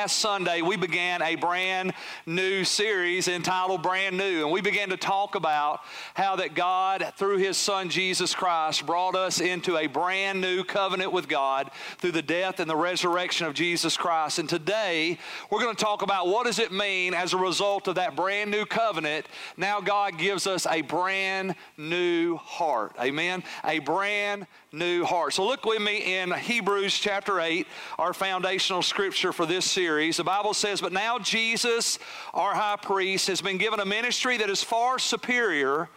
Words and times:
last 0.00 0.16
Sunday, 0.16 0.62
we 0.62 0.78
began 0.78 1.20
a 1.20 1.34
brand 1.34 1.92
new 2.24 2.64
series 2.64 3.28
entitled 3.28 3.82
Brand 3.82 4.16
New. 4.16 4.44
And 4.44 4.50
we 4.50 4.62
began 4.62 4.88
to 4.88 4.96
talk 4.96 5.34
about 5.34 5.80
how 6.14 6.36
that 6.36 6.54
God, 6.54 7.12
through 7.18 7.36
His 7.36 7.58
Son 7.58 7.90
Jesus 7.90 8.34
Christ, 8.34 8.86
brought 8.86 9.14
us 9.14 9.42
into 9.42 9.76
a 9.76 9.88
brand 9.88 10.40
new 10.40 10.64
covenant 10.64 11.12
with 11.12 11.28
God 11.28 11.70
through 11.98 12.12
the 12.12 12.22
death 12.22 12.60
and 12.60 12.70
the 12.70 12.76
resurrection 12.76 13.46
of 13.46 13.52
Jesus 13.52 13.98
Christ. 13.98 14.38
And 14.38 14.48
today, 14.48 15.18
we're 15.50 15.60
going 15.60 15.76
to 15.76 15.84
talk 15.84 16.00
about 16.00 16.28
what 16.28 16.46
does 16.46 16.58
it 16.58 16.72
mean 16.72 17.12
as 17.12 17.34
a 17.34 17.36
result 17.36 17.86
of 17.86 17.96
that 17.96 18.16
brand 18.16 18.50
new 18.50 18.64
covenant. 18.64 19.26
Now 19.58 19.82
God 19.82 20.16
gives 20.16 20.46
us 20.46 20.66
a 20.66 20.80
brand 20.80 21.56
new 21.76 22.36
heart. 22.36 22.96
Amen? 22.98 23.44
A 23.64 23.80
brand 23.80 24.46
new 24.72 25.04
heart. 25.04 25.34
So 25.34 25.44
look 25.44 25.66
with 25.66 25.82
me 25.82 26.20
in 26.20 26.30
Hebrews 26.32 26.96
chapter 26.96 27.40
8, 27.40 27.66
our 27.98 28.14
foundational 28.14 28.80
scripture 28.80 29.32
for 29.32 29.44
this 29.44 29.66
series. 29.66 29.89
The 30.16 30.24
Bible 30.24 30.54
says, 30.54 30.80
But 30.80 30.92
now 30.92 31.18
Jesus, 31.18 31.98
our 32.32 32.54
high 32.54 32.76
priest, 32.76 33.26
has 33.28 33.40
been 33.40 33.58
given 33.58 33.80
a 33.80 33.84
ministry 33.84 34.36
that 34.36 34.50
is 34.50 34.62
far 34.62 34.98
superior 34.98 35.88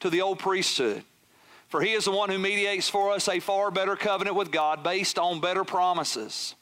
to 0.00 0.10
the 0.10 0.22
old 0.22 0.38
priesthood. 0.38 1.04
For 1.68 1.80
he 1.80 1.92
is 1.92 2.04
the 2.04 2.10
one 2.10 2.28
who 2.28 2.38
mediates 2.38 2.88
for 2.88 3.12
us 3.12 3.28
a 3.28 3.40
far 3.40 3.70
better 3.70 3.96
covenant 3.96 4.36
with 4.36 4.50
God 4.50 4.82
based 4.82 5.18
on 5.18 5.40
better 5.40 5.64
promises. 5.64 6.54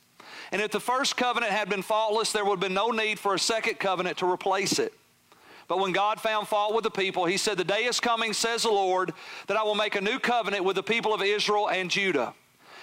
And 0.52 0.60
if 0.60 0.70
the 0.70 0.80
first 0.80 1.16
covenant 1.16 1.52
had 1.52 1.68
been 1.68 1.82
faultless, 1.82 2.32
there 2.32 2.44
would 2.44 2.52
have 2.52 2.60
been 2.60 2.74
no 2.74 2.90
need 2.90 3.18
for 3.18 3.34
a 3.34 3.38
second 3.38 3.78
covenant 3.78 4.18
to 4.18 4.30
replace 4.30 4.78
it. 4.78 4.92
But 5.68 5.78
when 5.78 5.92
God 5.92 6.20
found 6.20 6.48
fault 6.48 6.74
with 6.74 6.82
the 6.82 6.90
people, 6.90 7.26
he 7.26 7.36
said, 7.36 7.56
The 7.56 7.64
day 7.64 7.84
is 7.84 8.00
coming, 8.00 8.32
says 8.32 8.62
the 8.62 8.70
Lord, 8.70 9.12
that 9.46 9.56
I 9.56 9.62
will 9.62 9.76
make 9.76 9.94
a 9.94 10.00
new 10.00 10.18
covenant 10.18 10.64
with 10.64 10.76
the 10.76 10.82
people 10.82 11.14
of 11.14 11.22
Israel 11.22 11.70
and 11.70 11.88
Judah. 11.90 12.34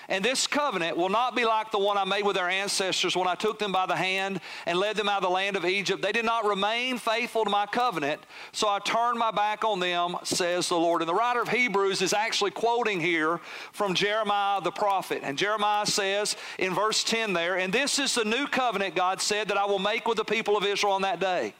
And 0.09 0.23
this 0.23 0.47
covenant 0.47 0.95
will 0.95 1.09
not 1.09 1.35
be 1.35 1.43
like 1.43 1.71
the 1.71 1.79
one 1.79 1.97
I 1.97 2.05
made 2.05 2.23
with 2.23 2.37
their 2.37 2.47
ancestors 2.47 3.15
when 3.17 3.27
I 3.27 3.35
took 3.35 3.59
them 3.59 3.73
by 3.73 3.85
the 3.85 3.95
hand 3.95 4.39
and 4.65 4.79
led 4.79 4.95
them 4.95 5.09
out 5.09 5.17
of 5.17 5.23
the 5.23 5.29
land 5.29 5.57
of 5.57 5.65
Egypt. 5.65 6.01
They 6.01 6.13
did 6.13 6.23
not 6.23 6.45
remain 6.45 6.97
faithful 6.97 7.43
to 7.43 7.49
my 7.49 7.65
covenant, 7.65 8.21
so 8.53 8.69
I 8.69 8.79
turned 8.79 9.19
my 9.19 9.31
back 9.31 9.65
on 9.65 9.81
them, 9.81 10.15
says 10.23 10.69
the 10.69 10.77
Lord. 10.77 11.01
And 11.01 11.09
the 11.09 11.13
writer 11.13 11.41
of 11.41 11.49
Hebrews 11.49 12.01
is 12.01 12.13
actually 12.13 12.51
quoting 12.51 13.01
here 13.01 13.41
from 13.73 13.95
Jeremiah 13.95 14.61
the 14.61 14.71
prophet. 14.71 15.21
And 15.23 15.37
Jeremiah 15.37 15.85
says 15.85 16.37
in 16.57 16.73
verse 16.73 17.03
10 17.03 17.33
there, 17.33 17.57
And 17.57 17.73
this 17.73 17.99
is 17.99 18.15
the 18.15 18.23
new 18.23 18.47
covenant, 18.47 18.95
God 18.95 19.21
said, 19.21 19.49
that 19.49 19.57
I 19.57 19.65
will 19.65 19.79
make 19.79 20.07
with 20.07 20.17
the 20.17 20.25
people 20.25 20.55
of 20.55 20.63
Israel 20.63 20.93
on 20.93 21.01
that 21.01 21.19
day. 21.19 21.53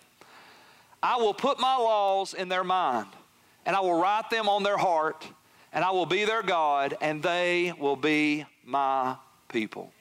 I 1.04 1.18
will 1.18 1.34
put 1.34 1.60
my 1.60 1.76
laws 1.76 2.34
in 2.34 2.48
their 2.48 2.64
mind, 2.64 3.10
and 3.66 3.76
I 3.76 3.82
will 3.82 4.00
write 4.00 4.30
them 4.30 4.48
on 4.48 4.64
their 4.64 4.78
heart, 4.78 5.28
and 5.74 5.84
I 5.84 5.92
will 5.92 6.06
be 6.06 6.26
their 6.26 6.44
God, 6.44 6.98
and 7.02 7.22
they 7.22 7.74
will 7.80 7.96
be 7.96 8.46
my 8.66 9.16
people. 9.50 9.92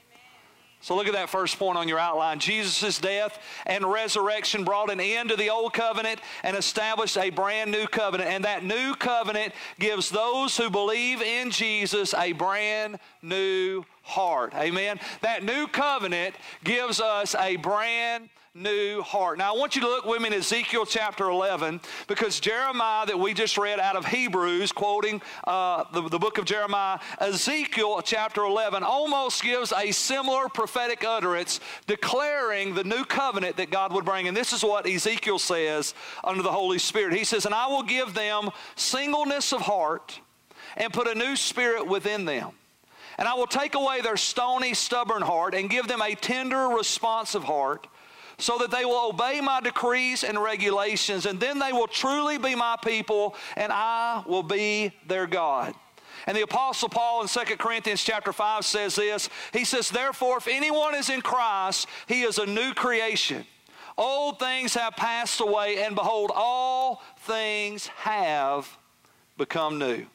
So 0.80 0.94
look 0.94 1.08
at 1.08 1.14
that 1.14 1.30
first 1.30 1.58
point 1.58 1.76
on 1.76 1.88
your 1.88 1.98
outline. 1.98 2.38
Jesus' 2.38 3.00
death 3.00 3.42
and 3.64 3.84
resurrection 3.84 4.62
brought 4.62 4.88
an 4.88 5.00
end 5.00 5.30
to 5.30 5.36
the 5.36 5.50
old 5.50 5.72
covenant 5.72 6.20
and 6.44 6.56
established 6.56 7.18
a 7.18 7.30
brand 7.30 7.72
new 7.72 7.86
covenant. 7.86 8.30
And 8.30 8.44
that 8.44 8.62
new 8.62 8.94
covenant 8.94 9.52
gives 9.80 10.10
those 10.10 10.56
who 10.56 10.70
believe 10.70 11.22
in 11.22 11.50
Jesus 11.50 12.14
a 12.14 12.30
brand 12.32 13.00
new 13.20 13.84
heart. 14.02 14.54
Amen. 14.54 15.00
That 15.22 15.42
new 15.42 15.66
covenant 15.66 16.36
gives 16.62 17.00
us 17.00 17.34
a 17.34 17.56
brand 17.56 18.28
new 18.56 19.02
heart. 19.02 19.38
Now, 19.38 19.54
I 19.54 19.58
want 19.58 19.76
you 19.76 19.82
to 19.82 19.86
look 19.86 20.06
with 20.06 20.20
me 20.20 20.28
in 20.28 20.32
Ezekiel 20.32 20.86
chapter 20.86 21.28
11 21.28 21.80
because 22.06 22.40
Jeremiah, 22.40 23.04
that 23.06 23.18
we 23.18 23.34
just 23.34 23.58
read 23.58 23.78
out 23.78 23.96
of 23.96 24.06
Hebrews, 24.06 24.72
quoting 24.72 25.20
uh, 25.44 25.84
the, 25.92 26.08
the 26.08 26.18
book 26.18 26.38
of 26.38 26.46
Jeremiah, 26.46 26.98
Ezekiel 27.20 28.00
chapter 28.02 28.42
11 28.44 28.82
almost 28.82 29.42
gives 29.42 29.72
a 29.72 29.92
similar 29.92 30.48
prophetic 30.48 31.04
utterance 31.04 31.60
declaring 31.86 32.74
the 32.74 32.84
new 32.84 33.04
covenant 33.04 33.58
that 33.58 33.70
God 33.70 33.92
would 33.92 34.04
bring. 34.04 34.26
And 34.26 34.36
this 34.36 34.52
is 34.52 34.64
what 34.64 34.88
Ezekiel 34.88 35.38
says 35.38 35.94
under 36.24 36.42
the 36.42 36.52
Holy 36.52 36.78
Spirit. 36.78 37.14
He 37.14 37.24
says, 37.24 37.44
And 37.44 37.54
I 37.54 37.66
will 37.66 37.82
give 37.82 38.14
them 38.14 38.50
singleness 38.74 39.52
of 39.52 39.60
heart 39.60 40.18
and 40.76 40.92
put 40.92 41.08
a 41.08 41.14
new 41.14 41.36
spirit 41.36 41.86
within 41.86 42.24
them. 42.24 42.52
And 43.18 43.28
I 43.28 43.34
will 43.34 43.46
take 43.46 43.74
away 43.74 44.00
their 44.00 44.16
stony, 44.16 44.74
stubborn 44.74 45.22
heart 45.22 45.54
and 45.54 45.68
give 45.68 45.88
them 45.88 46.02
a 46.02 46.14
tender, 46.14 46.68
responsive 46.68 47.44
heart 47.44 47.86
so 48.38 48.58
that 48.58 48.70
they 48.70 48.84
will 48.84 49.08
obey 49.08 49.40
my 49.40 49.60
decrees 49.60 50.22
and 50.24 50.42
regulations, 50.42 51.26
and 51.26 51.40
then 51.40 51.58
they 51.58 51.72
will 51.72 51.86
truly 51.86 52.38
be 52.38 52.54
my 52.54 52.76
people, 52.82 53.34
and 53.56 53.72
I 53.72 54.22
will 54.26 54.42
be 54.42 54.92
their 55.06 55.26
God. 55.26 55.74
And 56.26 56.36
the 56.36 56.42
apostle 56.42 56.88
Paul 56.88 57.22
in 57.22 57.28
2 57.28 57.56
Corinthians 57.56 58.02
chapter 58.02 58.32
5 58.32 58.64
says 58.64 58.96
this. 58.96 59.28
He 59.52 59.64
says, 59.64 59.90
"Therefore 59.90 60.38
if 60.38 60.48
anyone 60.48 60.94
is 60.94 61.08
in 61.08 61.22
Christ, 61.22 61.86
he 62.08 62.22
is 62.22 62.38
a 62.38 62.46
new 62.46 62.74
creation. 62.74 63.46
Old 63.96 64.38
things 64.38 64.74
have 64.74 64.96
passed 64.96 65.40
away, 65.40 65.82
and 65.82 65.94
behold 65.94 66.30
all 66.34 67.02
things 67.20 67.86
have 67.98 68.76
become 69.38 69.78
new." 69.78 70.06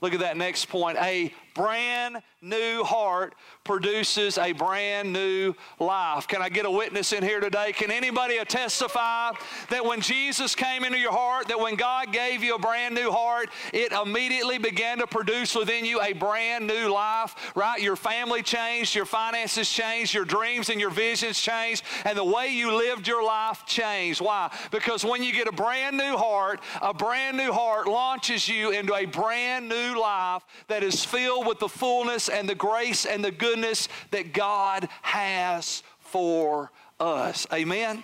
Look 0.00 0.14
at 0.14 0.20
that 0.20 0.36
next 0.36 0.66
point. 0.66 0.98
A 0.98 1.34
brand 1.54 2.22
new 2.42 2.82
heart 2.84 3.34
produces 3.64 4.38
a 4.38 4.52
brand 4.52 5.12
new 5.12 5.54
life. 5.78 6.26
Can 6.26 6.42
I 6.42 6.48
get 6.48 6.64
a 6.64 6.70
witness 6.70 7.12
in 7.12 7.22
here 7.22 7.40
today? 7.40 7.72
Can 7.72 7.90
anybody 7.90 8.38
testify 8.44 9.32
that 9.68 9.84
when 9.84 10.00
Jesus 10.00 10.54
came 10.54 10.84
into 10.84 10.98
your 10.98 11.12
heart, 11.12 11.48
that 11.48 11.60
when 11.60 11.76
God 11.76 12.12
gave 12.12 12.42
you 12.42 12.54
a 12.54 12.58
brand 12.58 12.94
new 12.94 13.10
heart, 13.10 13.50
it 13.72 13.92
immediately 13.92 14.58
began 14.58 14.98
to 14.98 15.06
produce 15.06 15.54
within 15.54 15.84
you 15.84 16.00
a 16.00 16.12
brand 16.12 16.66
new 16.66 16.92
life, 16.92 17.36
right? 17.54 17.80
Your 17.80 17.96
family 17.96 18.42
changed, 18.42 18.94
your 18.94 19.04
finances 19.04 19.70
changed, 19.70 20.14
your 20.14 20.24
dreams 20.24 20.70
and 20.70 20.80
your 20.80 20.90
visions 20.90 21.40
changed, 21.40 21.84
and 22.04 22.16
the 22.16 22.24
way 22.24 22.48
you 22.48 22.74
lived 22.74 23.06
your 23.06 23.24
life 23.24 23.66
changed. 23.66 24.20
Why? 24.20 24.50
Because 24.70 25.04
when 25.04 25.22
you 25.22 25.32
get 25.32 25.46
a 25.46 25.52
brand 25.52 25.96
new 25.96 26.16
heart, 26.16 26.60
a 26.80 26.94
brand 26.94 27.36
new 27.36 27.52
heart 27.52 27.86
launches 27.86 28.48
you 28.48 28.70
into 28.70 28.94
a 28.94 29.04
brand 29.04 29.68
new 29.68 30.00
life 30.00 30.42
that 30.68 30.82
is 30.82 31.04
filled 31.04 31.39
with 31.44 31.58
the 31.58 31.68
fullness 31.68 32.28
and 32.28 32.48
the 32.48 32.54
grace 32.54 33.06
and 33.06 33.24
the 33.24 33.30
goodness 33.30 33.88
that 34.10 34.32
God 34.32 34.88
has 35.02 35.82
for 35.98 36.70
us. 36.98 37.46
Amen. 37.52 38.02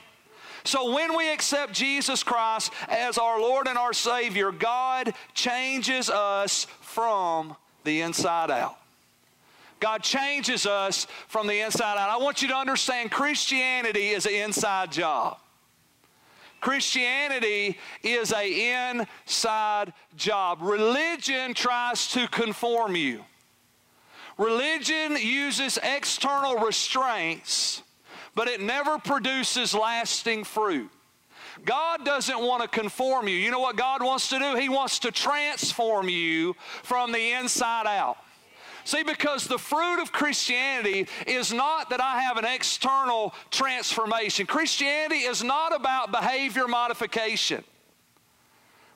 So 0.65 0.93
when 0.93 1.17
we 1.17 1.33
accept 1.33 1.73
Jesus 1.73 2.23
Christ 2.25 2.73
as 2.89 3.19
our 3.19 3.41
Lord 3.41 3.69
and 3.69 3.79
our 3.79 3.93
Savior, 3.93 4.51
God 4.51 5.15
changes 5.33 6.11
us 6.11 6.67
from 6.81 7.57
the 7.85 8.01
inside 8.01 8.51
out. 8.51 8.77
God 9.79 10.03
changes 10.03 10.67
us 10.67 11.07
from 11.29 11.47
the 11.47 11.61
inside 11.61 11.99
out. 11.99 12.09
I 12.09 12.17
want 12.17 12.43
you 12.43 12.49
to 12.49 12.57
understand 12.57 13.13
Christianity 13.13 14.09
is 14.09 14.27
an 14.27 14.35
inside 14.35 14.91
job. 14.91 15.39
Christianity 16.67 17.79
is 18.03 18.33
a 18.33 18.81
inside 18.83 19.93
job. 20.17 20.59
Religion 20.61 21.55
tries 21.55 22.09
to 22.09 22.27
conform 22.27 22.97
you. 22.97 23.25
Religion 24.37 25.17
uses 25.17 25.79
external 25.81 26.57
restraints, 26.57 27.85
but 28.35 28.49
it 28.49 28.61
never 28.61 28.99
produces 28.99 29.75
lasting 29.75 30.43
fruit. 30.43 30.91
God 31.65 32.05
doesn't 32.05 32.41
want 32.41 32.63
to 32.63 32.69
conform 32.69 33.29
you. 33.29 33.37
You 33.37 33.53
know 33.53 33.61
what 33.61 33.77
God 33.77 34.03
wants 34.03 34.29
to 34.31 34.39
do? 34.41 34.57
He 34.57 34.69
wants 34.69 34.99
to 34.99 35.13
transform 35.13 36.09
you 36.09 36.57
from 36.83 37.13
the 37.13 37.31
inside 37.31 37.87
out. 37.87 38.17
See, 38.87 39.03
because 39.03 39.49
the 39.49 39.59
fruit 39.59 40.01
of 40.01 40.13
Christianity 40.13 41.09
is 41.27 41.53
not 41.53 41.91
that 41.91 42.01
I 42.01 42.21
have 42.21 42.37
an 42.37 42.45
external 42.45 43.35
transformation. 43.51 44.47
Christianity 44.47 45.23
is 45.23 45.43
not 45.43 45.75
about 45.75 46.13
behavior 46.13 46.69
modification. 46.69 47.65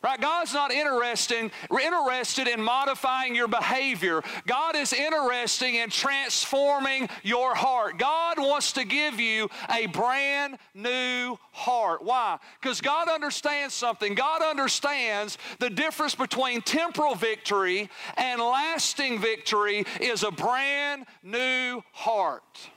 Right? 0.03 0.19
God's 0.19 0.55
not 0.55 0.73
interested, 0.73 1.51
interested 1.71 2.49
in 2.49 2.63
modifying 2.63 3.35
your 3.35 3.49
behavior. 3.49 4.23
God 4.47 4.75
is 4.75 4.95
interested 4.95 5.75
in 5.75 5.91
transforming 5.91 7.11
your 7.23 7.55
heart. 7.55 7.99
God 7.99 8.39
wants 8.39 8.73
to 8.73 8.85
give 8.85 9.21
you 9.21 9.51
a 9.69 9.87
brand 9.87 10.57
new 10.73 11.39
heart. 11.53 12.03
Why? 12.03 12.39
Because 12.63 12.81
God 12.81 13.11
understands 13.11 13.75
something. 13.75 14.15
God 14.15 14.41
understands 14.41 15.37
the 15.59 15.69
difference 15.69 16.15
between 16.15 16.63
temporal 16.63 17.15
victory 17.15 17.91
and 18.17 18.41
lasting 18.41 19.19
victory 19.19 19.85
is 20.01 20.23
a 20.23 20.31
brand 20.31 21.05
new 21.23 21.83
heart. 21.93 22.71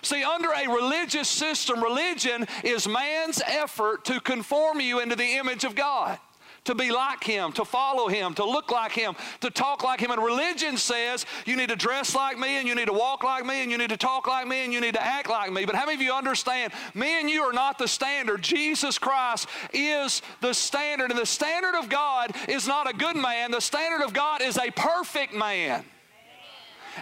See, 0.00 0.24
under 0.24 0.48
a 0.52 0.68
religious 0.68 1.28
system, 1.28 1.82
religion 1.82 2.46
is 2.64 2.88
man's 2.88 3.42
effort 3.44 4.06
to 4.06 4.20
conform 4.20 4.80
you 4.80 5.00
into 5.00 5.16
the 5.16 5.36
image 5.36 5.64
of 5.64 5.74
God 5.74 6.18
to 6.66 6.74
be 6.74 6.90
like 6.90 7.24
him, 7.24 7.52
to 7.52 7.64
follow 7.64 8.08
him, 8.08 8.34
to 8.34 8.44
look 8.44 8.70
like 8.70 8.92
him, 8.92 9.14
to 9.40 9.50
talk 9.50 9.82
like 9.82 10.00
him. 10.00 10.10
And 10.10 10.22
religion 10.22 10.76
says 10.76 11.26
you 11.46 11.56
need 11.56 11.70
to 11.70 11.76
dress 11.76 12.14
like 12.14 12.38
me 12.38 12.58
and 12.58 12.68
you 12.68 12.74
need 12.74 12.86
to 12.86 12.92
walk 12.92 13.24
like 13.24 13.44
me 13.44 13.62
and 13.62 13.70
you 13.70 13.78
need 13.78 13.90
to 13.90 13.96
talk 13.96 14.26
like 14.26 14.46
me 14.46 14.64
and 14.64 14.72
you 14.72 14.80
need 14.80 14.94
to 14.94 15.02
act 15.02 15.28
like 15.28 15.52
me. 15.52 15.64
But 15.64 15.74
how 15.74 15.86
many 15.86 15.94
of 15.94 16.02
you 16.02 16.12
understand 16.12 16.72
me 16.94 17.20
and 17.20 17.30
you 17.30 17.42
are 17.42 17.52
not 17.52 17.78
the 17.78 17.88
standard? 17.88 18.42
Jesus 18.42 18.98
Christ 18.98 19.48
is 19.72 20.22
the 20.40 20.52
standard. 20.52 21.10
And 21.10 21.18
the 21.18 21.26
standard 21.26 21.74
of 21.74 21.88
God 21.88 22.32
is 22.48 22.66
not 22.66 22.88
a 22.88 22.96
good 22.96 23.16
man, 23.16 23.50
the 23.50 23.60
standard 23.60 24.04
of 24.04 24.12
God 24.12 24.42
is 24.42 24.58
a 24.58 24.70
perfect 24.70 25.34
man. 25.34 25.84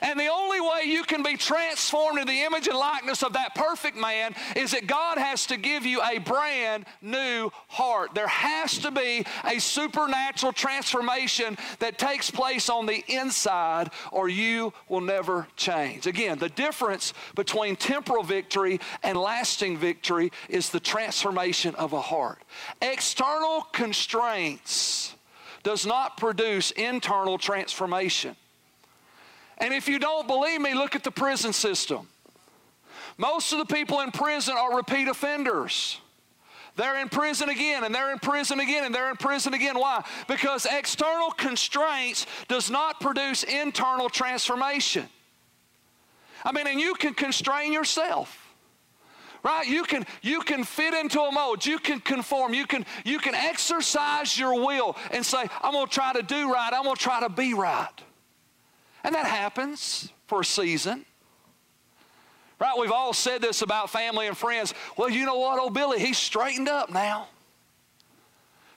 And 0.02 0.18
the 0.18 0.28
only 0.28 0.60
way 0.60 0.82
you 0.86 1.04
can 1.04 1.22
be 1.22 1.36
transformed 1.36 2.18
in 2.18 2.26
the 2.26 2.42
image 2.42 2.68
and 2.68 2.76
likeness 2.76 3.22
of 3.22 3.34
that 3.34 3.54
perfect 3.54 3.96
man 3.96 4.34
is 4.56 4.72
that 4.72 4.86
God 4.86 5.18
has 5.18 5.46
to 5.46 5.56
give 5.56 5.86
you 5.86 6.02
a 6.02 6.18
brand 6.18 6.86
new 7.00 7.50
heart. 7.68 8.14
There 8.14 8.26
has 8.26 8.78
to 8.78 8.90
be 8.90 9.24
a 9.44 9.58
supernatural 9.58 10.52
transformation 10.52 11.56
that 11.78 11.98
takes 11.98 12.30
place 12.30 12.68
on 12.68 12.86
the 12.86 13.04
inside, 13.08 13.90
or 14.10 14.28
you 14.28 14.72
will 14.88 15.00
never 15.00 15.46
change. 15.56 16.06
Again, 16.06 16.38
the 16.38 16.48
difference 16.48 17.14
between 17.34 17.76
temporal 17.76 18.22
victory 18.22 18.80
and 19.02 19.16
lasting 19.16 19.78
victory 19.78 20.32
is 20.48 20.70
the 20.70 20.80
transformation 20.80 21.74
of 21.76 21.92
a 21.92 22.00
heart. 22.00 22.42
External 22.82 23.62
constraints 23.72 25.14
does 25.62 25.86
not 25.86 26.16
produce 26.16 26.70
internal 26.72 27.38
transformation. 27.38 28.36
And 29.58 29.72
if 29.72 29.88
you 29.88 29.98
don't 29.98 30.26
believe 30.26 30.60
me, 30.60 30.74
look 30.74 30.94
at 30.94 31.04
the 31.04 31.10
prison 31.10 31.52
system. 31.52 32.08
Most 33.16 33.52
of 33.52 33.58
the 33.58 33.66
people 33.66 34.00
in 34.00 34.10
prison 34.10 34.56
are 34.56 34.76
repeat 34.76 35.08
offenders. 35.08 36.00
They're 36.76 37.00
in 37.00 37.08
prison 37.08 37.48
again, 37.50 37.84
and 37.84 37.94
they're 37.94 38.10
in 38.10 38.18
prison 38.18 38.58
again, 38.58 38.84
and 38.84 38.92
they're 38.92 39.10
in 39.10 39.16
prison 39.16 39.54
again. 39.54 39.78
Why? 39.78 40.04
Because 40.26 40.66
external 40.66 41.30
constraints 41.30 42.26
does 42.48 42.68
not 42.68 43.00
produce 43.00 43.44
internal 43.44 44.08
transformation. 44.08 45.08
I 46.44 46.50
mean, 46.50 46.66
and 46.66 46.80
you 46.80 46.94
can 46.94 47.14
constrain 47.14 47.72
yourself 47.72 48.40
right 49.44 49.68
you 49.68 49.84
can 49.84 50.04
you 50.22 50.40
can 50.40 50.64
fit 50.64 50.94
into 50.94 51.20
a 51.20 51.30
mold 51.30 51.64
you 51.64 51.78
can 51.78 52.00
conform 52.00 52.54
you 52.54 52.66
can 52.66 52.84
you 53.04 53.18
can 53.18 53.34
exercise 53.34 54.38
your 54.38 54.54
will 54.64 54.96
and 55.10 55.24
say 55.24 55.46
i'm 55.62 55.72
going 55.72 55.86
to 55.86 55.92
try 55.92 56.12
to 56.12 56.22
do 56.22 56.50
right 56.50 56.72
i'm 56.72 56.82
going 56.82 56.96
to 56.96 57.02
try 57.02 57.20
to 57.20 57.28
be 57.28 57.52
right 57.54 57.92
and 59.04 59.14
that 59.14 59.26
happens 59.26 60.10
for 60.26 60.40
a 60.40 60.44
season. 60.44 61.04
Right? 62.58 62.74
We've 62.78 62.90
all 62.90 63.12
said 63.12 63.42
this 63.42 63.62
about 63.62 63.90
family 63.90 64.26
and 64.26 64.36
friends. 64.36 64.72
Well, 64.96 65.10
you 65.10 65.26
know 65.26 65.38
what, 65.38 65.60
old 65.60 65.74
Billy, 65.74 66.00
he's 66.00 66.18
straightened 66.18 66.68
up 66.68 66.90
now. 66.90 67.28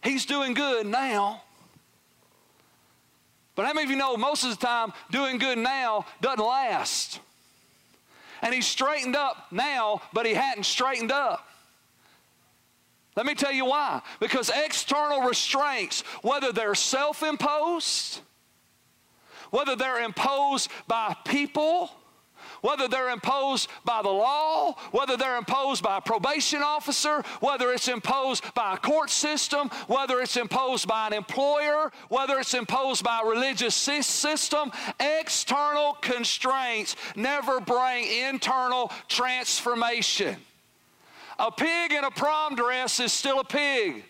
He's 0.03 0.25
doing 0.25 0.53
good 0.53 0.85
now. 0.85 1.41
But 3.55 3.65
how 3.65 3.73
many 3.73 3.85
of 3.85 3.89
you 3.89 3.95
know 3.95 4.17
most 4.17 4.43
of 4.43 4.51
the 4.51 4.63
time 4.63 4.93
doing 5.09 5.37
good 5.37 5.57
now 5.57 6.05
doesn't 6.21 6.45
last? 6.45 7.19
And 8.41 8.53
he's 8.53 8.67
straightened 8.67 9.15
up 9.15 9.47
now, 9.51 10.01
but 10.13 10.25
he 10.25 10.33
hadn't 10.33 10.65
straightened 10.65 11.11
up. 11.11 11.47
Let 13.15 13.25
me 13.25 13.33
tell 13.33 13.51
you 13.51 13.65
why. 13.65 14.01
Because 14.19 14.51
external 14.53 15.21
restraints, 15.21 16.01
whether 16.21 16.51
they're 16.51 16.75
self 16.75 17.23
imposed, 17.23 18.21
whether 19.51 19.75
they're 19.75 20.03
imposed 20.03 20.69
by 20.87 21.15
people, 21.25 21.91
whether 22.61 22.87
they're 22.87 23.09
imposed 23.09 23.69
by 23.85 24.01
the 24.01 24.09
law, 24.09 24.73
whether 24.91 25.17
they're 25.17 25.37
imposed 25.37 25.83
by 25.83 25.97
a 25.97 26.01
probation 26.01 26.61
officer, 26.61 27.23
whether 27.39 27.71
it's 27.71 27.87
imposed 27.87 28.43
by 28.53 28.73
a 28.73 28.77
court 28.77 29.09
system, 29.09 29.69
whether 29.87 30.21
it's 30.21 30.37
imposed 30.37 30.87
by 30.87 31.07
an 31.07 31.13
employer, 31.13 31.91
whether 32.09 32.39
it's 32.39 32.53
imposed 32.53 33.03
by 33.03 33.21
a 33.23 33.27
religious 33.27 33.75
system, 33.75 34.71
external 34.99 35.93
constraints 36.01 36.95
never 37.15 37.59
bring 37.59 38.05
internal 38.05 38.91
transformation. 39.07 40.35
A 41.39 41.51
pig 41.51 41.91
in 41.91 42.03
a 42.03 42.11
prom 42.11 42.55
dress 42.55 42.99
is 42.99 43.13
still 43.13 43.39
a 43.39 43.43
pig. 43.43 44.03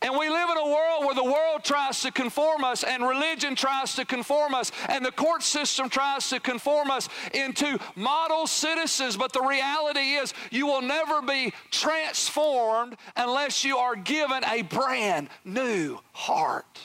And 0.00 0.16
we 0.16 0.28
live 0.28 0.48
in 0.50 0.56
a 0.56 0.66
world 0.66 1.04
where 1.04 1.14
the 1.14 1.24
world 1.24 1.64
tries 1.64 2.02
to 2.02 2.12
conform 2.12 2.62
us, 2.62 2.84
and 2.84 3.06
religion 3.06 3.56
tries 3.56 3.96
to 3.96 4.04
conform 4.04 4.54
us, 4.54 4.70
and 4.88 5.04
the 5.04 5.10
court 5.10 5.42
system 5.42 5.88
tries 5.88 6.28
to 6.28 6.38
conform 6.38 6.90
us 6.90 7.08
into 7.34 7.78
model 7.96 8.46
citizens. 8.46 9.16
But 9.16 9.32
the 9.32 9.42
reality 9.42 10.12
is, 10.12 10.34
you 10.52 10.66
will 10.66 10.82
never 10.82 11.20
be 11.20 11.52
transformed 11.72 12.96
unless 13.16 13.64
you 13.64 13.76
are 13.78 13.96
given 13.96 14.44
a 14.44 14.62
brand 14.62 15.30
new 15.44 15.98
heart. 16.12 16.78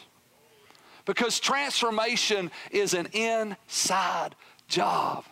Because 1.06 1.40
transformation 1.40 2.50
is 2.72 2.96
an 2.96 3.08
inside 3.14 4.36
job. 4.68 5.26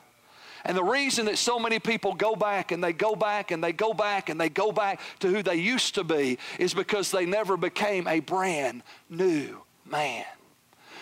And 0.63 0.77
the 0.77 0.83
reason 0.83 1.25
that 1.25 1.37
so 1.37 1.59
many 1.59 1.79
people 1.79 2.13
go 2.13 2.35
back 2.35 2.71
and 2.71 2.83
they 2.83 2.93
go 2.93 3.15
back 3.15 3.51
and 3.51 3.63
they 3.63 3.73
go 3.73 3.93
back 3.93 4.29
and 4.29 4.39
they 4.39 4.49
go 4.49 4.71
back 4.71 4.99
to 5.19 5.27
who 5.27 5.41
they 5.41 5.55
used 5.55 5.95
to 5.95 6.03
be 6.03 6.37
is 6.59 6.73
because 6.73 7.11
they 7.11 7.25
never 7.25 7.57
became 7.57 8.07
a 8.07 8.19
brand 8.19 8.83
new 9.09 9.57
man. 9.85 10.25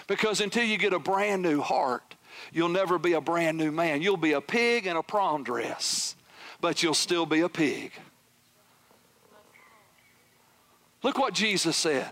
Because 0.08 0.42
until 0.42 0.64
you 0.64 0.78
get 0.78 0.94
a 0.94 1.00
brand 1.00 1.42
new 1.42 1.62
heart, 1.62 2.16
you'll 2.52 2.70
never 2.70 2.98
be 2.98 3.14
a 3.14 3.22
brand 3.22 3.58
new 3.58 3.72
man. 3.72 4.02
You'll 4.02 4.18
be 4.18 4.32
a 4.34 4.42
pig 4.42 4.88
in 4.88 4.96
a 4.96 5.04
prom 5.04 5.44
dress, 5.44 6.16
but 6.62 6.82
you'll 6.82 6.94
still 6.94 7.26
be 7.26 7.42
a 7.42 7.50
pig. 7.50 7.92
Look 11.04 11.18
what 11.18 11.34
Jesus 11.34 11.78
said. 11.78 12.10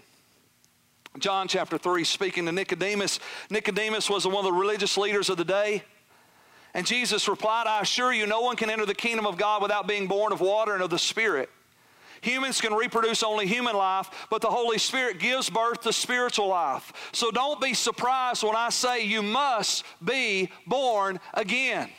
John 1.19 1.47
chapter 1.47 1.77
3, 1.77 2.03
speaking 2.03 2.45
to 2.45 2.51
Nicodemus. 2.51 3.19
Nicodemus 3.49 4.09
was 4.09 4.27
one 4.27 4.35
of 4.35 4.43
the 4.43 4.53
religious 4.53 4.97
leaders 4.97 5.29
of 5.29 5.37
the 5.37 5.45
day. 5.45 5.83
And 6.77 6.85
Jesus 6.85 7.27
replied, 7.27 7.65
I 7.65 7.81
assure 7.81 8.13
you, 8.13 8.27
no 8.27 8.41
one 8.41 8.55
can 8.55 8.69
enter 8.69 8.85
the 8.85 8.93
kingdom 8.93 9.25
of 9.25 9.35
God 9.35 9.63
without 9.63 9.87
being 9.87 10.05
born 10.05 10.31
of 10.31 10.41
water 10.41 10.75
and 10.75 10.83
of 10.83 10.91
the 10.91 10.99
Spirit. 10.99 11.49
Humans 12.21 12.61
can 12.61 12.71
reproduce 12.71 13.23
only 13.23 13.47
human 13.47 13.75
life, 13.75 14.27
but 14.29 14.41
the 14.43 14.51
Holy 14.51 14.77
Spirit 14.77 15.17
gives 15.17 15.49
birth 15.49 15.81
to 15.81 15.91
spiritual 15.91 16.49
life. 16.49 17.09
So 17.13 17.31
don't 17.31 17.59
be 17.59 17.73
surprised 17.73 18.43
when 18.43 18.55
I 18.55 18.69
say 18.69 19.03
you 19.03 19.23
must 19.23 19.85
be 20.05 20.51
born 20.67 21.19
again. 21.33 21.89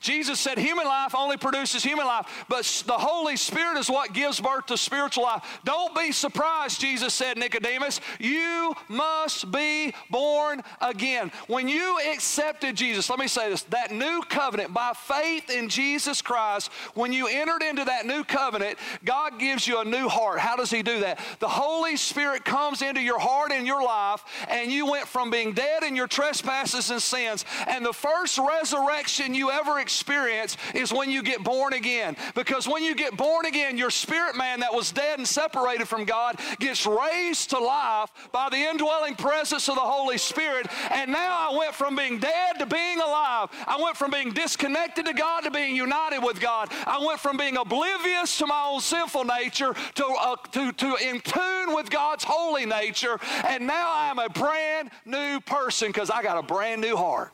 Jesus 0.00 0.38
said 0.38 0.58
human 0.58 0.86
life 0.86 1.14
only 1.14 1.36
produces 1.36 1.82
human 1.82 2.06
life, 2.06 2.44
but 2.48 2.64
the 2.86 2.92
Holy 2.92 3.36
Spirit 3.36 3.78
is 3.78 3.90
what 3.90 4.12
gives 4.12 4.40
birth 4.40 4.66
to 4.66 4.76
spiritual 4.76 5.24
life. 5.24 5.60
Don't 5.64 5.94
be 5.94 6.12
surprised, 6.12 6.80
Jesus 6.80 7.14
said, 7.14 7.36
Nicodemus, 7.36 8.00
you 8.18 8.74
must 8.88 9.50
be 9.50 9.92
born 10.10 10.62
again. 10.80 11.30
When 11.46 11.68
you 11.68 11.98
accepted 12.12 12.76
Jesus, 12.76 13.08
let 13.10 13.18
me 13.18 13.28
say 13.28 13.50
this 13.50 13.62
that 13.64 13.90
new 13.90 14.22
covenant 14.28 14.72
by 14.72 14.92
faith 14.94 15.50
in 15.50 15.68
Jesus 15.68 16.22
Christ, 16.22 16.70
when 16.94 17.12
you 17.12 17.26
entered 17.26 17.62
into 17.62 17.84
that 17.84 18.06
new 18.06 18.24
covenant, 18.24 18.78
God 19.04 19.38
gives 19.38 19.66
you 19.66 19.80
a 19.80 19.84
new 19.84 20.08
heart. 20.08 20.38
How 20.38 20.56
does 20.56 20.70
He 20.70 20.82
do 20.82 21.00
that? 21.00 21.20
The 21.40 21.48
Holy 21.48 21.96
Spirit 21.96 22.44
comes 22.44 22.82
into 22.82 23.00
your 23.00 23.18
heart 23.18 23.52
and 23.52 23.66
your 23.66 23.82
life, 23.82 24.24
and 24.48 24.70
you 24.70 24.90
went 24.90 25.08
from 25.08 25.30
being 25.30 25.52
dead 25.52 25.82
in 25.82 25.96
your 25.96 26.06
trespasses 26.06 26.90
and 26.90 27.02
sins, 27.02 27.44
and 27.66 27.84
the 27.84 27.92
first 27.92 28.38
resurrection 28.38 29.34
you 29.34 29.50
ever 29.50 29.78
experience 29.86 30.56
is 30.74 30.92
when 30.92 31.12
you 31.12 31.22
get 31.22 31.44
born 31.44 31.72
again. 31.72 32.16
Because 32.34 32.66
when 32.66 32.82
you 32.82 32.96
get 32.96 33.16
born 33.16 33.46
again, 33.46 33.78
your 33.78 33.90
spirit 33.90 34.34
man 34.34 34.58
that 34.60 34.74
was 34.74 34.90
dead 34.90 35.20
and 35.20 35.28
separated 35.28 35.86
from 35.86 36.04
God 36.04 36.40
gets 36.58 36.84
raised 36.86 37.50
to 37.50 37.58
life 37.60 38.10
by 38.32 38.48
the 38.50 38.56
indwelling 38.56 39.14
presence 39.14 39.68
of 39.68 39.76
the 39.76 39.80
Holy 39.80 40.18
Spirit. 40.18 40.66
And 40.90 41.12
now 41.12 41.50
I 41.50 41.56
went 41.56 41.72
from 41.72 41.94
being 41.94 42.18
dead 42.18 42.58
to 42.58 42.66
being 42.66 42.98
alive. 42.98 43.48
I 43.64 43.80
went 43.80 43.96
from 43.96 44.10
being 44.10 44.32
disconnected 44.32 45.06
to 45.06 45.12
God 45.12 45.42
to 45.42 45.52
being 45.52 45.76
united 45.76 46.18
with 46.18 46.40
God. 46.40 46.68
I 46.84 47.04
went 47.06 47.20
from 47.20 47.36
being 47.36 47.56
oblivious 47.56 48.38
to 48.38 48.46
my 48.46 48.64
own 48.66 48.80
sinful 48.80 49.24
nature 49.24 49.72
to, 49.94 50.06
uh, 50.06 50.36
to, 50.52 50.72
to 50.72 50.96
in 50.96 51.20
tune 51.20 51.76
with 51.76 51.90
God's 51.90 52.24
holy 52.24 52.66
nature. 52.66 53.20
And 53.46 53.68
now 53.68 53.92
I 53.92 54.10
am 54.10 54.18
a 54.18 54.28
brand 54.28 54.90
new 55.04 55.38
person 55.40 55.88
because 55.88 56.10
I 56.10 56.24
got 56.24 56.38
a 56.38 56.42
brand 56.42 56.80
new 56.80 56.96
heart. 56.96 57.32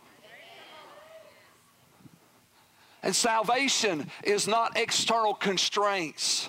And 3.03 3.15
salvation 3.15 4.09
is 4.23 4.47
not 4.47 4.77
external 4.77 5.35
constraints. 5.35 6.49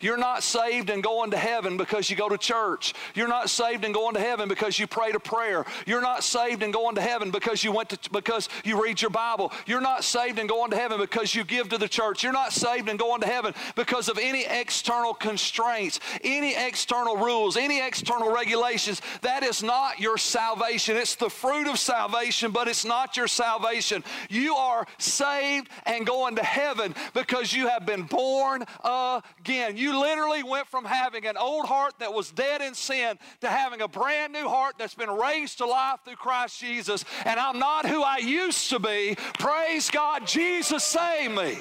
You're 0.00 0.16
not 0.16 0.42
saved 0.42 0.90
and 0.90 1.02
going 1.02 1.30
to 1.32 1.36
heaven 1.36 1.76
because 1.76 2.08
you 2.08 2.16
go 2.16 2.28
to 2.28 2.38
church. 2.38 2.94
You're 3.14 3.28
not 3.28 3.50
saved 3.50 3.84
and 3.84 3.92
going 3.92 4.14
to 4.14 4.20
heaven 4.20 4.48
because 4.48 4.78
you 4.78 4.86
prayed 4.86 5.14
a 5.14 5.20
prayer. 5.20 5.66
You're 5.86 6.00
not 6.00 6.24
saved 6.24 6.62
and 6.62 6.72
going 6.72 6.94
to 6.94 7.02
heaven 7.02 7.30
because 7.30 7.62
you 7.62 7.70
went 7.70 7.90
to 7.90 8.10
because 8.10 8.48
you 8.64 8.82
read 8.82 9.00
your 9.02 9.10
Bible. 9.10 9.52
You're 9.66 9.80
not 9.80 10.04
saved 10.04 10.38
and 10.38 10.48
going 10.48 10.70
to 10.70 10.76
heaven 10.76 10.98
because 10.98 11.34
you 11.34 11.44
give 11.44 11.68
to 11.68 11.78
the 11.78 11.88
church. 11.88 12.22
You're 12.22 12.32
not 12.32 12.52
saved 12.52 12.88
and 12.88 12.98
going 12.98 13.20
to 13.20 13.26
heaven 13.26 13.54
because 13.76 14.08
of 14.08 14.18
any 14.18 14.46
external 14.46 15.12
constraints, 15.12 16.00
any 16.24 16.54
external 16.56 17.16
rules, 17.16 17.56
any 17.56 17.80
external 17.80 18.32
regulations. 18.32 19.02
That 19.20 19.42
is 19.42 19.62
not 19.62 20.00
your 20.00 20.16
salvation. 20.16 20.96
It's 20.96 21.14
the 21.14 21.30
fruit 21.30 21.68
of 21.68 21.78
salvation, 21.78 22.52
but 22.52 22.68
it's 22.68 22.84
not 22.84 23.16
your 23.16 23.28
salvation. 23.28 24.02
You 24.30 24.54
are 24.54 24.86
saved 24.98 25.68
and 25.84 26.06
going 26.06 26.36
to 26.36 26.44
heaven 26.44 26.94
because 27.12 27.52
you 27.52 27.68
have 27.68 27.84
been 27.84 28.04
born 28.04 28.64
again. 28.82 29.76
You 29.90 30.00
literally 30.00 30.44
went 30.44 30.68
from 30.68 30.84
having 30.84 31.26
an 31.26 31.36
old 31.36 31.66
heart 31.66 31.94
that 31.98 32.14
was 32.14 32.30
dead 32.30 32.62
in 32.62 32.74
sin 32.74 33.18
to 33.40 33.48
having 33.48 33.80
a 33.80 33.88
brand 33.88 34.32
new 34.32 34.48
heart 34.48 34.76
that's 34.78 34.94
been 34.94 35.10
raised 35.10 35.58
to 35.58 35.66
life 35.66 35.98
through 36.04 36.14
Christ 36.14 36.60
Jesus. 36.60 37.04
And 37.24 37.40
I'm 37.40 37.58
not 37.58 37.86
who 37.86 38.00
I 38.00 38.18
used 38.18 38.70
to 38.70 38.78
be. 38.78 39.16
Praise 39.40 39.90
God, 39.90 40.28
Jesus 40.28 40.84
saved 40.84 41.34
me. 41.34 41.58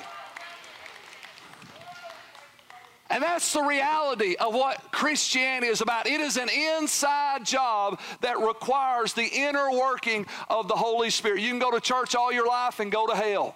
And 3.09 3.24
that's 3.24 3.51
the 3.51 3.63
reality 3.63 4.36
of 4.36 4.53
what 4.53 4.91
Christianity 4.91 5.71
is 5.71 5.81
about. 5.81 6.05
It 6.05 6.21
is 6.21 6.38
an 6.38 6.50
inside 6.50 7.48
job 7.48 8.00
that 8.21 8.38
requires 8.38 9.13
the 9.13 9.25
inner 9.25 9.71
working 9.71 10.27
of 10.50 10.67
the 10.67 10.75
Holy 10.75 11.09
Spirit. 11.09 11.41
You 11.41 11.50
can 11.50 11.57
go 11.57 11.71
to 11.71 11.81
church 11.81 12.13
all 12.13 12.31
your 12.31 12.45
life 12.45 12.79
and 12.79 12.91
go 12.91 13.07
to 13.07 13.15
hell. 13.15 13.55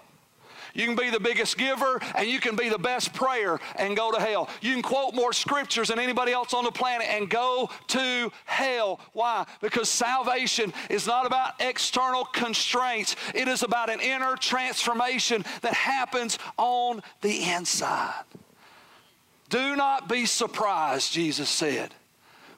You 0.73 0.87
can 0.87 0.95
be 0.95 1.11
the 1.11 1.19
biggest 1.19 1.57
giver 1.57 2.01
and 2.15 2.27
you 2.27 2.39
can 2.39 2.55
be 2.55 2.67
the 2.67 2.79
best 2.79 3.13
prayer 3.13 3.59
and 3.75 3.95
go 3.95 4.11
to 4.11 4.19
hell. 4.19 4.49
You 4.61 4.73
can 4.73 4.81
quote 4.81 5.13
more 5.13 5.31
scriptures 5.31 5.89
than 5.89 5.99
anybody 5.99 6.31
else 6.31 6.53
on 6.53 6.63
the 6.63 6.71
planet 6.71 7.07
and 7.09 7.29
go 7.29 7.69
to 7.87 8.31
hell. 8.45 8.99
Why? 9.13 9.45
Because 9.61 9.87
salvation 9.87 10.73
is 10.89 11.05
not 11.05 11.27
about 11.27 11.53
external 11.59 12.25
constraints, 12.25 13.15
it 13.35 13.47
is 13.47 13.61
about 13.61 13.91
an 13.91 13.99
inner 13.99 14.35
transformation 14.35 15.45
that 15.61 15.73
happens 15.73 16.39
on 16.57 17.03
the 17.21 17.51
inside. 17.51 18.23
Do 19.49 19.75
not 19.75 20.09
be 20.09 20.25
surprised, 20.25 21.13
Jesus 21.13 21.49
said, 21.49 21.93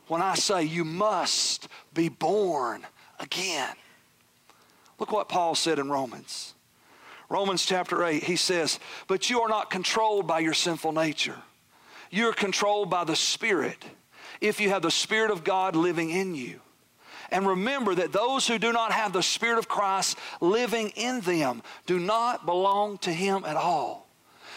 when 0.08 0.22
I 0.22 0.36
say 0.36 0.64
you 0.64 0.86
must 0.86 1.68
be 1.94 2.08
born 2.08 2.86
again. 3.20 3.76
Look 5.00 5.12
what 5.12 5.28
Paul 5.28 5.56
said 5.56 5.80
in 5.80 5.90
Romans. 5.90 6.55
Romans 7.30 7.66
chapter 7.66 8.04
8, 8.04 8.24
he 8.24 8.36
says, 8.36 8.80
But 9.08 9.30
you 9.30 9.42
are 9.42 9.50
not 9.50 9.70
controlled 9.70 10.28
by 10.28 10.40
your 10.40 10.54
sinful 10.54 10.92
nature. 10.92 11.38
You're 12.12 12.34
controlled 12.34 12.90
by 12.90 13.04
the 13.04 13.16
Spirit 13.16 13.84
if 14.42 14.60
you 14.60 14.70
have 14.70 14.84
the 14.84 14.92
Spirit 14.92 15.32
of 15.32 15.44
God 15.44 15.76
living 15.76 16.12
in 16.12 16.36
you. 16.36 16.60
And 17.32 17.48
remember 17.48 17.96
that 17.96 18.12
those 18.12 18.48
who 18.48 18.60
do 18.60 18.72
not 18.72 18.92
have 18.92 19.12
the 19.12 19.24
Spirit 19.24 19.58
of 19.58 19.68
Christ 19.68 20.18
living 20.40 20.90
in 20.90 21.22
them 21.22 21.64
do 21.86 22.00
not 22.00 22.46
belong 22.46 23.00
to 23.00 23.12
Him 23.12 23.44
at 23.46 23.58
all. 23.58 24.08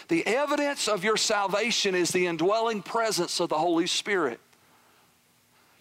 The 0.07 0.25
evidence 0.25 0.87
of 0.87 1.03
your 1.03 1.17
salvation 1.17 1.95
is 1.95 2.11
the 2.11 2.27
indwelling 2.27 2.81
presence 2.81 3.39
of 3.39 3.49
the 3.49 3.57
Holy 3.57 3.87
Spirit. 3.87 4.39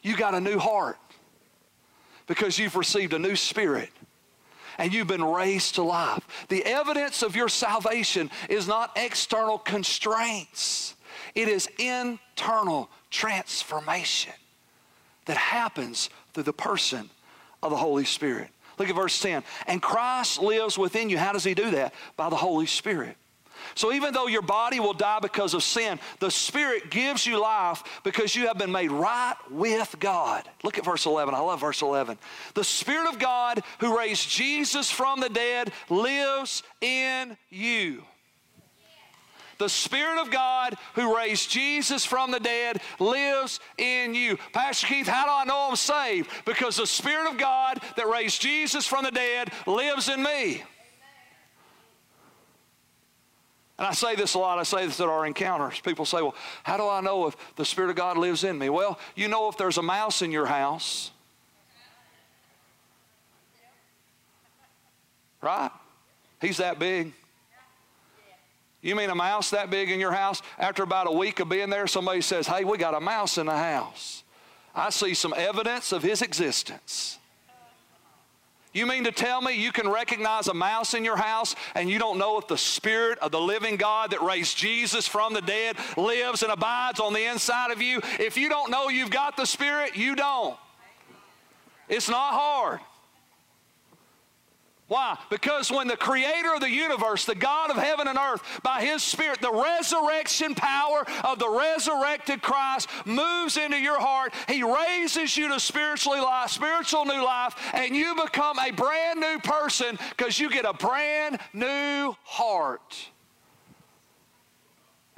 You 0.03 0.17
got 0.17 0.35
a 0.35 0.41
new 0.41 0.59
heart 0.59 0.99
because 2.27 2.59
you've 2.59 2.77
received 2.77 3.13
a 3.13 3.19
new 3.19 3.37
spirit 3.37 3.91
and 4.79 4.93
you've 4.93 5.09
been 5.09 5.25
raised 5.25 5.75
to 5.75 5.83
life. 5.83 6.27
The 6.49 6.65
evidence 6.65 7.23
of 7.23 7.37
your 7.37 7.49
salvation 7.49 8.31
is 8.49 8.67
not 8.67 8.93
external 8.97 9.59
constraints, 9.59 10.95
it 11.35 11.49
is 11.49 11.69
internal 11.79 12.89
transformation 13.11 14.33
that 15.27 15.37
happens 15.37 16.09
through 16.33 16.45
the 16.45 16.53
person 16.53 17.11
of 17.63 17.71
the 17.71 17.77
Holy 17.77 18.05
Spirit. 18.05 18.49
Look 18.79 18.89
at 18.89 18.95
verse 18.95 19.21
10. 19.21 19.43
And 19.67 19.83
Christ 19.83 20.41
lives 20.41 20.79
within 20.79 21.11
you. 21.11 21.19
How 21.19 21.33
does 21.33 21.45
he 21.45 21.55
do 21.55 21.71
that? 21.73 21.93
By 22.17 22.31
the 22.31 22.37
Holy 22.37 22.67
Spirit. 22.67 23.17
So 23.79 23.93
even 23.93 24.13
though 24.13 24.27
your 24.27 24.43
body 24.43 24.81
will 24.81 24.93
die 24.93 25.21
because 25.23 25.55
of 25.55 25.63
sin, 25.63 26.01
the 26.19 26.33
Spirit 26.33 26.91
gives 26.91 27.25
you 27.25 27.41
life 27.41 27.85
because 28.03 28.35
you 28.35 28.49
have 28.49 28.59
been 28.59 28.73
made 28.73 28.91
right 28.91 29.37
with 29.53 29.95
God. 30.01 30.49
Look 30.65 30.79
at 30.79 30.85
verse 30.85 31.07
11. 31.07 31.33
I 31.33 31.39
love 31.39 31.61
verse 31.61 31.81
11. 31.81 32.19
The 32.55 32.65
Spirit 32.65 33.09
of 33.09 33.21
God 33.21 33.63
who 33.79 33.97
raised 33.97 34.29
Jesus 34.29 34.91
from 34.91 35.21
the 35.21 35.29
dead 35.29 35.71
lives 35.91 36.65
in 36.81 37.37
you. 37.51 38.03
The 39.59 39.69
Spirit 39.69 40.23
of 40.23 40.33
God 40.33 40.75
who 40.95 41.17
raised 41.17 41.49
Jesus 41.49 42.05
from 42.05 42.33
the 42.33 42.41
dead 42.41 42.81
lives 42.99 43.61
in 43.77 44.13
you. 44.13 44.39
Pastor 44.53 44.89
Keith, 44.89 45.07
how 45.07 45.25
do 45.25 45.31
I 45.31 45.45
know 45.45 45.69
I'm 45.71 45.77
saved? 45.77 46.29
Because 46.45 46.79
the 46.79 46.87
Spirit 46.87 47.31
of 47.31 47.39
God 47.39 47.81
that 47.97 48.09
raised 48.09 48.43
Jesus 48.43 48.89
from 48.89 49.05
the 49.05 49.13
dead 49.13 49.53
lives 49.69 50.09
in 50.09 50.21
me. 50.21 50.65
And 53.79 53.87
I 53.87 53.93
say 53.93 54.17
this 54.17 54.35
a 54.35 54.39
lot. 54.39 54.59
I 54.59 54.65
say 54.65 54.87
this 54.87 55.01
at 55.01 55.09
our 55.09 55.25
encounters. 55.25 55.81
People 55.81 56.05
say, 56.05 56.21
well, 56.21 56.35
how 56.65 56.77
do 56.77 56.89
I 56.89 57.01
know 57.01 57.29
if 57.29 57.37
the 57.55 57.65
Spirit 57.65 57.91
of 57.91 57.97
God 57.97 58.19
lives 58.19 58.43
in 58.43 58.59
me? 58.59 58.69
Well, 58.69 58.99
you 59.15 59.29
know 59.29 59.49
if 59.49 59.57
there's 59.57 59.79
a 59.79 59.83
mouse 59.83 60.21
in 60.21 60.33
your 60.33 60.47
house. 60.47 61.13
Right? 65.41 65.71
He's 66.41 66.57
that 66.57 66.81
big. 66.81 67.13
You 68.81 68.97
mean 68.97 69.11
a 69.11 69.15
mouse 69.15 69.51
that 69.51 69.71
big 69.71 69.91
in 69.91 70.01
your 70.01 70.13
house? 70.13 70.43
After 70.59 70.83
about 70.83 71.07
a 71.07 71.13
week 71.13 71.39
of 71.41 71.49
being 71.49 71.71
there, 71.71 71.87
somebody 71.87 72.21
says, 72.21 72.47
hey, 72.47 72.65
we 72.65 72.79
got 72.79 72.95
a 72.95 73.01
mouse 73.01 73.39
in 73.39 73.47
the 73.47 73.57
house. 73.57 74.25
I 74.75 74.91
see 74.91 75.15
some 75.15 75.35
evidence 75.37 75.93
of 75.93 76.03
his 76.03 76.23
existence. 76.23 77.19
You 78.73 78.87
mean 78.87 79.05
to 79.05 79.13
tell 79.13 79.41
me 79.41 79.55
you 79.55 79.73
can 79.73 79.89
recognize 79.89 80.49
a 80.49 80.55
mouse 80.55 80.95
in 80.95 81.05
your 81.05 81.17
house 81.17 81.57
and 81.75 81.89
you 81.89 81.99
don't 81.99 82.19
know 82.19 82.39
if 82.39 82.49
the 82.49 82.59
Spirit 82.59 83.19
of 83.21 83.33
the 83.33 83.41
living 83.41 83.77
God 83.77 84.11
that 84.11 84.23
raised 84.23 84.57
Jesus 84.57 85.09
from 85.09 85.33
the 85.33 85.41
dead 85.41 85.77
lives 85.97 86.43
and 86.43 86.53
abides 86.53 87.01
on 87.01 87.13
the 87.13 87.25
inside 87.25 87.71
of 87.71 87.81
you? 87.81 88.01
If 88.19 88.37
you 88.37 88.49
don't 88.49 88.71
know 88.71 88.89
you've 88.89 89.11
got 89.11 89.37
the 89.37 89.47
Spirit, 89.47 89.97
you 89.97 90.15
don't. 90.15 90.57
It's 91.89 92.09
not 92.09 92.35
hard. 92.35 92.81
Why? 94.89 95.19
Because 95.29 95.71
when 95.71 95.87
the 95.87 95.99
creator 95.99 96.55
of 96.55 96.61
the 96.61 96.71
universe, 96.71 97.27
the 97.27 97.35
God 97.35 97.71
of 97.71 97.77
heaven 97.77 98.09
and 98.09 98.19
earth, 98.19 98.43
by 98.63 98.83
his 98.83 99.03
spirit, 99.03 99.39
the 99.43 99.53
resurrection 99.53 100.55
power 100.55 101.05
of 101.25 101.39
the 101.39 101.49
resurrected 101.49 102.41
Christ 102.41 102.89
moves 103.05 103.59
into 103.59 103.77
your 103.77 104.01
heart, 104.01 104.33
he 104.49 104.63
raises 104.63 105.37
you 105.37 105.49
to 105.49 105.61
spiritually 105.61 106.21
life, 106.21 106.51
spiritual 106.51 107.05
new 107.05 107.23
life, 107.23 107.55
and 107.75 107.95
you 107.95 108.15
become 108.15 108.59
a 108.59 108.71
brand 108.71 109.21
new 109.21 109.39
person 109.41 109.99
because 110.17 110.41
you 110.41 110.49
get 110.49 110.65
a 110.65 110.73
brand 110.73 111.39
new 111.53 112.17
heart. 112.25 113.11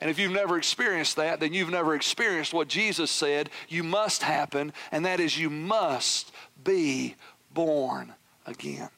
And 0.00 0.10
if 0.10 0.18
you've 0.18 0.32
never 0.32 0.58
experienced 0.58 1.14
that, 1.16 1.38
then 1.38 1.52
you've 1.52 1.70
never 1.70 1.94
experienced 1.94 2.52
what 2.52 2.66
Jesus 2.66 3.10
said 3.10 3.50
you 3.68 3.84
must 3.84 4.24
happen, 4.24 4.72
and 4.90 5.04
that 5.04 5.20
is 5.20 5.38
you 5.38 5.48
must 5.48 6.32
be 6.64 7.14
born 7.54 8.14
again. 8.46 8.88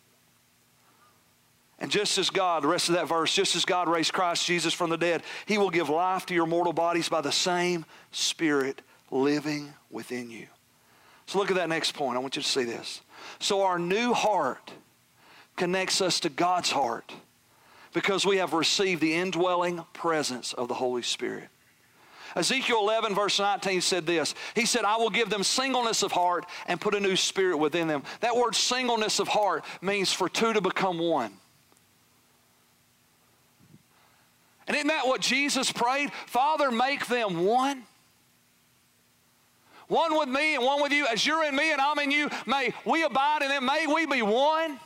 And 1.82 1.90
just 1.90 2.16
as 2.16 2.30
God, 2.30 2.62
the 2.62 2.68
rest 2.68 2.88
of 2.88 2.94
that 2.94 3.08
verse, 3.08 3.34
just 3.34 3.56
as 3.56 3.64
God 3.64 3.88
raised 3.88 4.12
Christ 4.12 4.46
Jesus 4.46 4.72
from 4.72 4.88
the 4.88 4.96
dead, 4.96 5.24
He 5.46 5.58
will 5.58 5.68
give 5.68 5.88
life 5.88 6.24
to 6.26 6.34
your 6.34 6.46
mortal 6.46 6.72
bodies 6.72 7.08
by 7.08 7.20
the 7.20 7.32
same 7.32 7.84
Spirit 8.12 8.80
living 9.10 9.74
within 9.90 10.30
you. 10.30 10.46
So 11.26 11.38
look 11.38 11.50
at 11.50 11.56
that 11.56 11.68
next 11.68 11.94
point. 11.94 12.16
I 12.16 12.20
want 12.20 12.36
you 12.36 12.42
to 12.42 12.48
see 12.48 12.62
this. 12.62 13.00
So 13.40 13.62
our 13.62 13.80
new 13.80 14.12
heart 14.12 14.70
connects 15.56 16.00
us 16.00 16.20
to 16.20 16.28
God's 16.28 16.70
heart 16.70 17.12
because 17.92 18.24
we 18.24 18.36
have 18.36 18.52
received 18.52 19.02
the 19.02 19.14
indwelling 19.14 19.84
presence 19.92 20.52
of 20.52 20.68
the 20.68 20.74
Holy 20.74 21.02
Spirit. 21.02 21.48
Ezekiel 22.36 22.78
11, 22.78 23.12
verse 23.12 23.40
19 23.40 23.80
said 23.80 24.06
this 24.06 24.36
He 24.54 24.66
said, 24.66 24.84
I 24.84 24.98
will 24.98 25.10
give 25.10 25.30
them 25.30 25.42
singleness 25.42 26.04
of 26.04 26.12
heart 26.12 26.46
and 26.68 26.80
put 26.80 26.94
a 26.94 27.00
new 27.00 27.16
spirit 27.16 27.56
within 27.56 27.88
them. 27.88 28.04
That 28.20 28.36
word 28.36 28.54
singleness 28.54 29.18
of 29.18 29.26
heart 29.26 29.64
means 29.80 30.12
for 30.12 30.28
two 30.28 30.52
to 30.52 30.60
become 30.60 31.00
one. 31.00 31.32
And 34.66 34.76
isn't 34.76 34.88
that 34.88 35.06
what 35.06 35.20
Jesus 35.20 35.72
prayed? 35.72 36.12
Father, 36.26 36.70
make 36.70 37.06
them 37.06 37.44
one. 37.44 37.82
One 39.88 40.18
with 40.18 40.28
me 40.28 40.54
and 40.54 40.64
one 40.64 40.80
with 40.82 40.92
you. 40.92 41.06
As 41.06 41.26
you're 41.26 41.44
in 41.44 41.54
me 41.54 41.72
and 41.72 41.80
I'm 41.80 41.98
in 41.98 42.10
you, 42.10 42.30
may 42.46 42.72
we 42.86 43.02
abide 43.02 43.42
in 43.42 43.48
them. 43.48 43.66
May 43.66 43.86
we 43.86 44.06
be 44.06 44.22
one. 44.22 44.78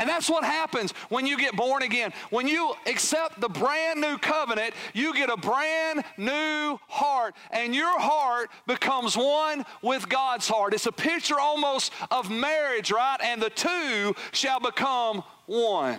And 0.00 0.08
that's 0.08 0.30
what 0.30 0.44
happens 0.44 0.92
when 1.10 1.26
you 1.26 1.36
get 1.36 1.54
born 1.54 1.82
again. 1.82 2.14
When 2.30 2.48
you 2.48 2.72
accept 2.86 3.38
the 3.38 3.50
brand 3.50 4.00
new 4.00 4.16
covenant, 4.16 4.72
you 4.94 5.12
get 5.12 5.28
a 5.28 5.36
brand 5.36 6.04
new 6.16 6.78
heart, 6.88 7.34
and 7.50 7.74
your 7.74 8.00
heart 8.00 8.48
becomes 8.66 9.14
one 9.14 9.66
with 9.82 10.08
God's 10.08 10.48
heart. 10.48 10.72
It's 10.72 10.86
a 10.86 10.92
picture 10.92 11.38
almost 11.38 11.92
of 12.10 12.30
marriage, 12.30 12.90
right? 12.90 13.18
And 13.22 13.42
the 13.42 13.50
two 13.50 14.14
shall 14.32 14.58
become 14.58 15.22
one. 15.44 15.98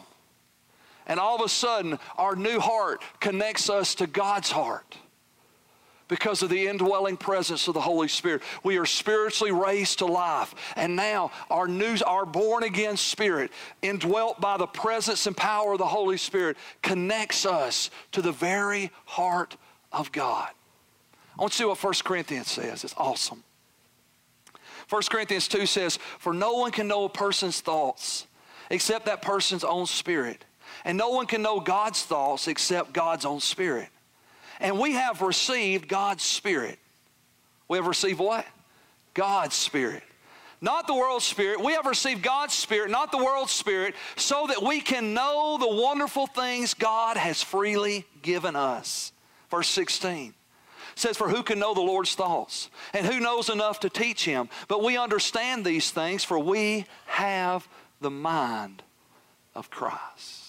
And 1.07 1.19
all 1.19 1.35
of 1.35 1.41
a 1.41 1.49
sudden, 1.49 1.99
our 2.17 2.35
new 2.35 2.59
heart 2.59 3.01
connects 3.19 3.69
us 3.69 3.95
to 3.95 4.07
God's 4.07 4.51
heart 4.51 4.97
because 6.11 6.41
of 6.41 6.49
the 6.49 6.67
indwelling 6.67 7.15
presence 7.15 7.69
of 7.69 7.73
the 7.73 7.79
Holy 7.79 8.09
Spirit. 8.09 8.41
We 8.63 8.77
are 8.77 8.85
spiritually 8.85 9.53
raised 9.53 9.99
to 9.99 10.05
life. 10.05 10.53
And 10.75 10.97
now 10.97 11.31
our 11.49 11.69
new, 11.69 11.95
our 12.05 12.25
born 12.25 12.63
again 12.63 12.97
spirit, 12.97 13.49
indwelt 13.81 14.41
by 14.41 14.57
the 14.57 14.67
presence 14.67 15.25
and 15.25 15.37
power 15.37 15.71
of 15.71 15.77
the 15.77 15.85
Holy 15.85 16.17
Spirit, 16.17 16.57
connects 16.81 17.45
us 17.45 17.89
to 18.11 18.21
the 18.21 18.33
very 18.33 18.91
heart 19.05 19.55
of 19.93 20.11
God. 20.11 20.49
I 21.37 21.41
want 21.41 21.53
to 21.53 21.57
see 21.57 21.65
what 21.65 21.81
1 21.81 21.93
Corinthians 22.03 22.51
says. 22.51 22.83
It's 22.83 22.95
awesome. 22.97 23.43
1 24.89 25.01
Corinthians 25.09 25.47
2 25.47 25.65
says, 25.65 25.97
For 26.19 26.33
no 26.33 26.55
one 26.55 26.71
can 26.71 26.89
know 26.89 27.05
a 27.05 27.09
person's 27.09 27.61
thoughts 27.61 28.27
except 28.69 29.05
that 29.05 29.21
person's 29.21 29.63
own 29.63 29.85
spirit. 29.85 30.43
And 30.83 30.97
no 30.97 31.09
one 31.09 31.27
can 31.27 31.41
know 31.41 31.59
God's 31.59 32.03
thoughts 32.03 32.47
except 32.47 32.93
God's 32.93 33.25
own 33.25 33.39
spirit. 33.39 33.89
And 34.59 34.79
we 34.79 34.93
have 34.93 35.21
received 35.21 35.87
God's 35.87 36.23
spirit. 36.23 36.79
We 37.67 37.77
have 37.77 37.87
received 37.87 38.19
what? 38.19 38.45
God's 39.13 39.55
spirit. 39.55 40.03
Not 40.61 40.85
the 40.85 40.93
world's 40.93 41.25
spirit. 41.25 41.59
We 41.63 41.73
have 41.73 41.87
received 41.87 42.21
God's 42.21 42.53
spirit, 42.53 42.91
not 42.91 43.11
the 43.11 43.17
world's 43.17 43.51
spirit, 43.51 43.95
so 44.15 44.45
that 44.47 44.61
we 44.61 44.79
can 44.79 45.15
know 45.15 45.57
the 45.59 45.67
wonderful 45.67 46.27
things 46.27 46.75
God 46.75 47.17
has 47.17 47.41
freely 47.41 48.05
given 48.21 48.55
us. 48.55 49.11
verse 49.49 49.67
16 49.69 50.35
says, 50.95 51.17
For 51.17 51.29
who 51.29 51.41
can 51.41 51.57
know 51.57 51.73
the 51.73 51.81
Lord's 51.81 52.13
thoughts? 52.13 52.69
And 52.93 53.05
who 53.05 53.19
knows 53.19 53.49
enough 53.49 53.79
to 53.81 53.89
teach 53.89 54.25
him? 54.25 54.49
But 54.67 54.83
we 54.83 54.97
understand 54.97 55.65
these 55.65 55.89
things, 55.89 56.23
for 56.23 56.37
we 56.37 56.85
have 57.07 57.67
the 57.99 58.11
mind 58.11 58.83
of 59.55 59.69
Christ. 59.69 60.40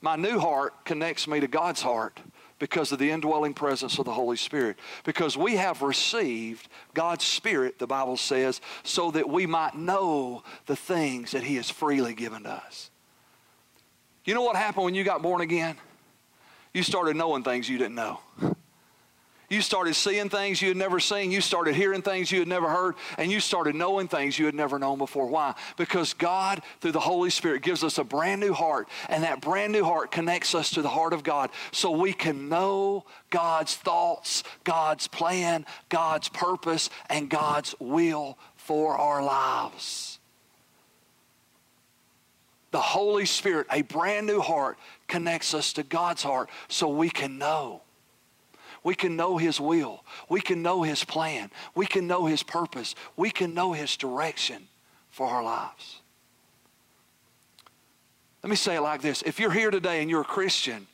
My 0.00 0.16
new 0.16 0.38
heart 0.38 0.84
connects 0.84 1.26
me 1.26 1.40
to 1.40 1.48
God's 1.48 1.82
heart 1.82 2.20
because 2.58 2.92
of 2.92 2.98
the 2.98 3.10
indwelling 3.10 3.54
presence 3.54 3.98
of 3.98 4.04
the 4.04 4.12
Holy 4.12 4.36
Spirit. 4.36 4.76
Because 5.04 5.36
we 5.36 5.56
have 5.56 5.82
received 5.82 6.68
God's 6.94 7.24
Spirit, 7.24 7.78
the 7.78 7.86
Bible 7.86 8.16
says, 8.16 8.60
so 8.82 9.10
that 9.12 9.28
we 9.28 9.46
might 9.46 9.74
know 9.74 10.42
the 10.66 10.76
things 10.76 11.32
that 11.32 11.42
He 11.42 11.56
has 11.56 11.70
freely 11.70 12.14
given 12.14 12.44
to 12.44 12.50
us. 12.50 12.90
You 14.24 14.34
know 14.34 14.42
what 14.42 14.56
happened 14.56 14.84
when 14.84 14.94
you 14.94 15.04
got 15.04 15.22
born 15.22 15.40
again? 15.40 15.76
You 16.74 16.82
started 16.82 17.16
knowing 17.16 17.42
things 17.42 17.68
you 17.68 17.78
didn't 17.78 17.94
know. 17.94 18.20
You 19.48 19.62
started 19.62 19.94
seeing 19.94 20.28
things 20.28 20.60
you 20.60 20.68
had 20.68 20.76
never 20.76 21.00
seen. 21.00 21.30
You 21.30 21.40
started 21.40 21.74
hearing 21.74 22.02
things 22.02 22.30
you 22.30 22.38
had 22.38 22.48
never 22.48 22.68
heard. 22.68 22.96
And 23.16 23.32
you 23.32 23.40
started 23.40 23.74
knowing 23.74 24.06
things 24.06 24.38
you 24.38 24.44
had 24.44 24.54
never 24.54 24.78
known 24.78 24.98
before. 24.98 25.26
Why? 25.26 25.54
Because 25.78 26.12
God, 26.12 26.60
through 26.80 26.92
the 26.92 27.00
Holy 27.00 27.30
Spirit, 27.30 27.62
gives 27.62 27.82
us 27.82 27.96
a 27.96 28.04
brand 28.04 28.42
new 28.42 28.52
heart. 28.52 28.88
And 29.08 29.24
that 29.24 29.40
brand 29.40 29.72
new 29.72 29.84
heart 29.84 30.10
connects 30.10 30.54
us 30.54 30.70
to 30.70 30.82
the 30.82 30.90
heart 30.90 31.14
of 31.14 31.22
God 31.22 31.48
so 31.72 31.90
we 31.90 32.12
can 32.12 32.50
know 32.50 33.06
God's 33.30 33.74
thoughts, 33.74 34.44
God's 34.64 35.08
plan, 35.08 35.64
God's 35.88 36.28
purpose, 36.28 36.90
and 37.08 37.30
God's 37.30 37.74
will 37.78 38.36
for 38.56 38.98
our 38.98 39.22
lives. 39.22 40.18
The 42.70 42.80
Holy 42.80 43.24
Spirit, 43.24 43.66
a 43.72 43.80
brand 43.80 44.26
new 44.26 44.40
heart, 44.40 44.76
connects 45.06 45.54
us 45.54 45.72
to 45.72 45.82
God's 45.82 46.22
heart 46.22 46.50
so 46.68 46.88
we 46.88 47.08
can 47.08 47.38
know. 47.38 47.80
We 48.84 48.94
can 48.94 49.16
know 49.16 49.36
His 49.36 49.60
will. 49.60 50.04
We 50.28 50.40
can 50.40 50.62
know 50.62 50.82
His 50.82 51.04
plan. 51.04 51.50
We 51.74 51.86
can 51.86 52.06
know 52.06 52.26
His 52.26 52.42
purpose. 52.42 52.94
We 53.16 53.30
can 53.30 53.54
know 53.54 53.72
His 53.72 53.96
direction 53.96 54.68
for 55.10 55.26
our 55.26 55.42
lives. 55.42 56.00
Let 58.42 58.50
me 58.50 58.56
say 58.56 58.76
it 58.76 58.80
like 58.82 59.02
this. 59.02 59.22
If 59.22 59.40
you're 59.40 59.50
here 59.50 59.70
today 59.70 60.00
and 60.00 60.08
you're 60.08 60.20
a 60.20 60.24
Christian, 60.24 60.86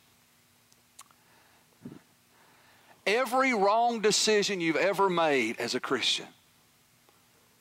every 3.07 3.53
wrong 3.53 4.01
decision 4.01 4.61
you've 4.61 4.77
ever 4.77 5.11
made 5.11 5.61
as 5.61 5.75
a 5.75 5.81
Christian, 5.81 6.27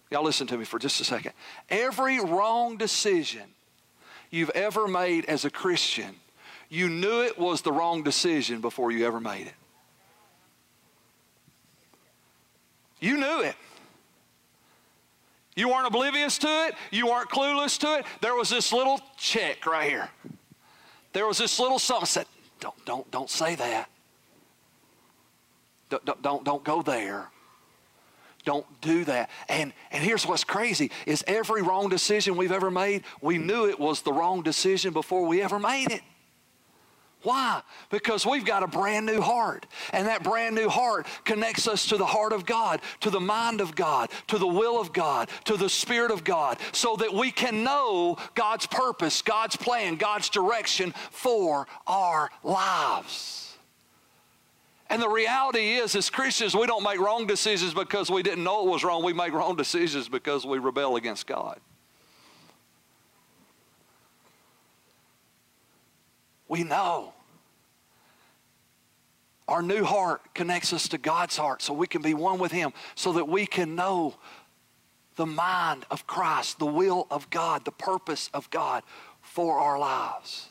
y'all 0.09 0.23
listen 0.23 0.47
to 0.47 0.57
me 0.57 0.63
for 0.63 0.79
just 0.79 1.01
a 1.01 1.03
second. 1.03 1.33
Every 1.69 2.19
wrong 2.19 2.77
decision 2.77 3.43
you've 4.31 4.51
ever 4.51 4.87
made 4.87 5.25
as 5.25 5.43
a 5.43 5.49
Christian, 5.49 6.15
you 6.69 6.89
knew 6.89 7.21
it 7.21 7.37
was 7.37 7.61
the 7.61 7.71
wrong 7.71 8.03
decision 8.03 8.61
before 8.61 8.91
you 8.91 9.05
ever 9.05 9.19
made 9.19 9.47
it. 9.47 9.53
You 13.03 13.17
knew 13.17 13.41
it. 13.41 13.55
You 15.57 15.67
weren't 15.67 15.87
oblivious 15.87 16.37
to 16.37 16.47
it. 16.67 16.75
You 16.89 17.07
weren't 17.07 17.29
clueless 17.29 17.77
to 17.79 17.99
it. 17.99 18.05
There 18.21 18.33
was 18.33 18.49
this 18.49 18.71
little 18.71 18.97
check 19.17 19.65
right 19.65 19.89
here. 19.89 20.09
There 21.11 21.27
was 21.27 21.37
this 21.37 21.59
little 21.59 21.79
something 21.79 22.05
said, 22.05 22.27
don't, 22.61 22.85
don't, 22.85 23.11
don't 23.11 23.29
say 23.29 23.55
that. 23.55 23.89
Don't, 25.89 26.21
don't, 26.21 26.45
don't 26.45 26.63
go 26.63 26.81
there. 26.81 27.27
Don't 28.45 28.65
do 28.79 29.03
that. 29.03 29.29
And, 29.49 29.73
and 29.91 30.01
here's 30.01 30.25
what's 30.25 30.45
crazy 30.45 30.89
is 31.05 31.25
every 31.27 31.61
wrong 31.61 31.89
decision 31.89 32.37
we've 32.37 32.53
ever 32.53 32.71
made, 32.71 33.03
we 33.21 33.37
knew 33.37 33.67
it 33.67 33.81
was 33.81 34.01
the 34.01 34.13
wrong 34.13 34.43
decision 34.43 34.93
before 34.93 35.27
we 35.27 35.41
ever 35.41 35.59
made 35.59 35.91
it. 35.91 36.03
Why? 37.23 37.61
Because 37.89 38.25
we've 38.25 38.45
got 38.45 38.63
a 38.63 38.67
brand 38.67 39.05
new 39.05 39.21
heart. 39.21 39.65
And 39.91 40.07
that 40.07 40.23
brand 40.23 40.55
new 40.55 40.69
heart 40.69 41.07
connects 41.23 41.67
us 41.67 41.87
to 41.87 41.97
the 41.97 42.05
heart 42.05 42.33
of 42.33 42.45
God, 42.45 42.81
to 43.01 43.09
the 43.09 43.19
mind 43.19 43.61
of 43.61 43.75
God, 43.75 44.09
to 44.27 44.37
the 44.37 44.47
will 44.47 44.79
of 44.79 44.93
God, 44.93 45.29
to 45.45 45.57
the 45.57 45.69
Spirit 45.69 46.11
of 46.11 46.23
God, 46.23 46.57
so 46.73 46.95
that 46.97 47.13
we 47.13 47.31
can 47.31 47.63
know 47.63 48.17
God's 48.35 48.67
purpose, 48.67 49.21
God's 49.21 49.55
plan, 49.55 49.95
God's 49.95 50.29
direction 50.29 50.93
for 51.11 51.67
our 51.87 52.29
lives. 52.43 53.55
And 54.89 55.01
the 55.01 55.09
reality 55.09 55.75
is, 55.75 55.95
as 55.95 56.09
Christians, 56.09 56.55
we 56.55 56.67
don't 56.67 56.83
make 56.83 56.99
wrong 56.99 57.25
decisions 57.25 57.73
because 57.73 58.11
we 58.11 58.21
didn't 58.21 58.43
know 58.43 58.67
it 58.67 58.69
was 58.69 58.83
wrong. 58.83 59.03
We 59.03 59.13
make 59.13 59.33
wrong 59.33 59.55
decisions 59.55 60.07
because 60.07 60.45
we 60.45 60.59
rebel 60.59 60.97
against 60.97 61.25
God. 61.25 61.59
We 66.53 66.63
know. 66.63 67.13
Our 69.47 69.63
new 69.63 69.83
heart 69.83 70.35
connects 70.35 70.71
us 70.71 70.87
to 70.89 70.99
God's 70.99 71.35
heart 71.35 71.63
so 71.63 71.73
we 71.73 71.87
can 71.87 72.03
be 72.03 72.13
one 72.13 72.37
with 72.37 72.51
Him, 72.51 72.73
so 72.93 73.13
that 73.13 73.27
we 73.27 73.47
can 73.47 73.75
know 73.75 74.13
the 75.15 75.25
mind 75.25 75.83
of 75.89 76.05
Christ, 76.05 76.59
the 76.59 76.67
will 76.67 77.07
of 77.09 77.27
God, 77.31 77.65
the 77.65 77.71
purpose 77.71 78.29
of 78.35 78.51
God 78.51 78.83
for 79.19 79.57
our 79.57 79.79
lives. 79.79 80.49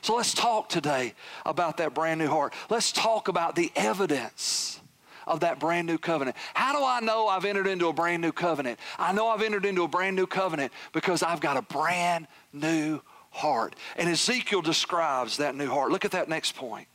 So 0.00 0.16
let's 0.16 0.34
talk 0.34 0.68
today 0.68 1.14
about 1.46 1.76
that 1.76 1.94
brand 1.94 2.18
new 2.18 2.26
heart. 2.26 2.52
Let's 2.68 2.90
talk 2.90 3.28
about 3.28 3.54
the 3.54 3.70
evidence 3.76 4.80
of 5.28 5.38
that 5.40 5.60
brand 5.60 5.86
new 5.86 5.98
covenant. 5.98 6.36
How 6.54 6.72
do 6.76 6.84
I 6.84 6.98
know 6.98 7.28
I've 7.28 7.44
entered 7.44 7.68
into 7.68 7.86
a 7.86 7.92
brand 7.92 8.22
new 8.22 8.32
covenant? 8.32 8.80
I 8.98 9.12
know 9.12 9.28
I've 9.28 9.42
entered 9.42 9.66
into 9.66 9.84
a 9.84 9.88
brand 9.88 10.16
new 10.16 10.26
covenant 10.26 10.72
because 10.92 11.22
I've 11.22 11.40
got 11.40 11.56
a 11.56 11.62
brand 11.62 12.26
new 12.52 13.00
heart. 13.32 13.74
And 13.96 14.08
Ezekiel 14.08 14.62
describes 14.62 15.38
that 15.38 15.54
new 15.54 15.68
heart. 15.68 15.90
Look 15.90 16.04
at 16.04 16.12
that 16.12 16.28
next 16.28 16.54
point. 16.54 16.86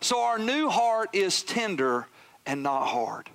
So 0.00 0.20
our 0.20 0.38
new 0.38 0.68
heart 0.68 1.10
is 1.12 1.42
tender 1.42 2.06
and 2.46 2.62
not 2.62 2.86
hard. 2.86 3.28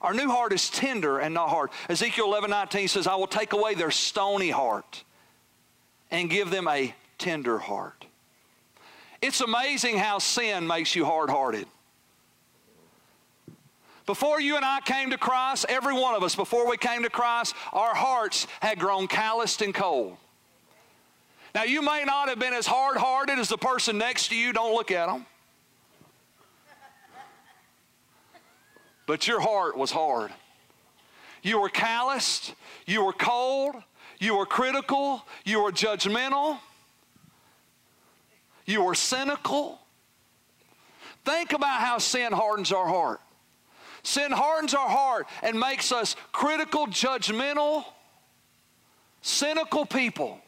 Our 0.00 0.14
new 0.14 0.28
heart 0.28 0.52
is 0.52 0.70
tender 0.70 1.18
and 1.18 1.34
not 1.34 1.48
hard. 1.48 1.70
Ezekiel 1.88 2.26
11 2.26 2.50
19 2.50 2.88
says, 2.88 3.06
I 3.06 3.16
will 3.16 3.26
take 3.26 3.52
away 3.52 3.74
their 3.74 3.90
stony 3.90 4.50
heart 4.50 5.04
and 6.10 6.30
give 6.30 6.50
them 6.50 6.68
a 6.68 6.94
tender 7.18 7.58
heart. 7.58 8.06
It's 9.20 9.40
amazing 9.40 9.98
how 9.98 10.18
sin 10.18 10.66
makes 10.66 10.94
you 10.94 11.04
hard 11.04 11.30
hearted. 11.30 11.66
Before 14.06 14.40
you 14.40 14.56
and 14.56 14.64
I 14.64 14.80
came 14.80 15.10
to 15.10 15.18
Christ, 15.18 15.66
every 15.68 15.92
one 15.92 16.14
of 16.14 16.22
us, 16.22 16.34
before 16.34 16.68
we 16.68 16.78
came 16.78 17.02
to 17.02 17.10
Christ, 17.10 17.54
our 17.72 17.94
hearts 17.94 18.46
had 18.60 18.78
grown 18.78 19.06
calloused 19.06 19.60
and 19.60 19.74
cold. 19.74 20.16
Now, 21.54 21.62
you 21.64 21.82
may 21.82 22.04
not 22.04 22.28
have 22.28 22.38
been 22.38 22.52
as 22.52 22.66
hard 22.66 22.96
hearted 22.96 23.38
as 23.38 23.48
the 23.48 23.56
person 23.56 23.98
next 23.98 24.28
to 24.28 24.36
you. 24.36 24.52
Don't 24.52 24.74
look 24.74 24.90
at 24.90 25.06
them. 25.06 25.26
But 29.06 29.26
your 29.26 29.40
heart 29.40 29.76
was 29.76 29.90
hard. 29.90 30.30
You 31.42 31.60
were 31.60 31.70
calloused. 31.70 32.54
You 32.86 33.04
were 33.04 33.14
cold. 33.14 33.76
You 34.18 34.36
were 34.36 34.44
critical. 34.44 35.24
You 35.44 35.62
were 35.62 35.72
judgmental. 35.72 36.58
You 38.66 38.82
were 38.82 38.94
cynical. 38.94 39.80
Think 41.24 41.54
about 41.54 41.80
how 41.80 41.98
sin 41.98 42.32
hardens 42.32 42.70
our 42.70 42.86
heart. 42.86 43.20
Sin 44.02 44.30
hardens 44.30 44.74
our 44.74 44.88
heart 44.88 45.26
and 45.42 45.58
makes 45.58 45.90
us 45.90 46.14
critical, 46.32 46.86
judgmental, 46.86 47.84
cynical 49.22 49.86
people 49.86 50.40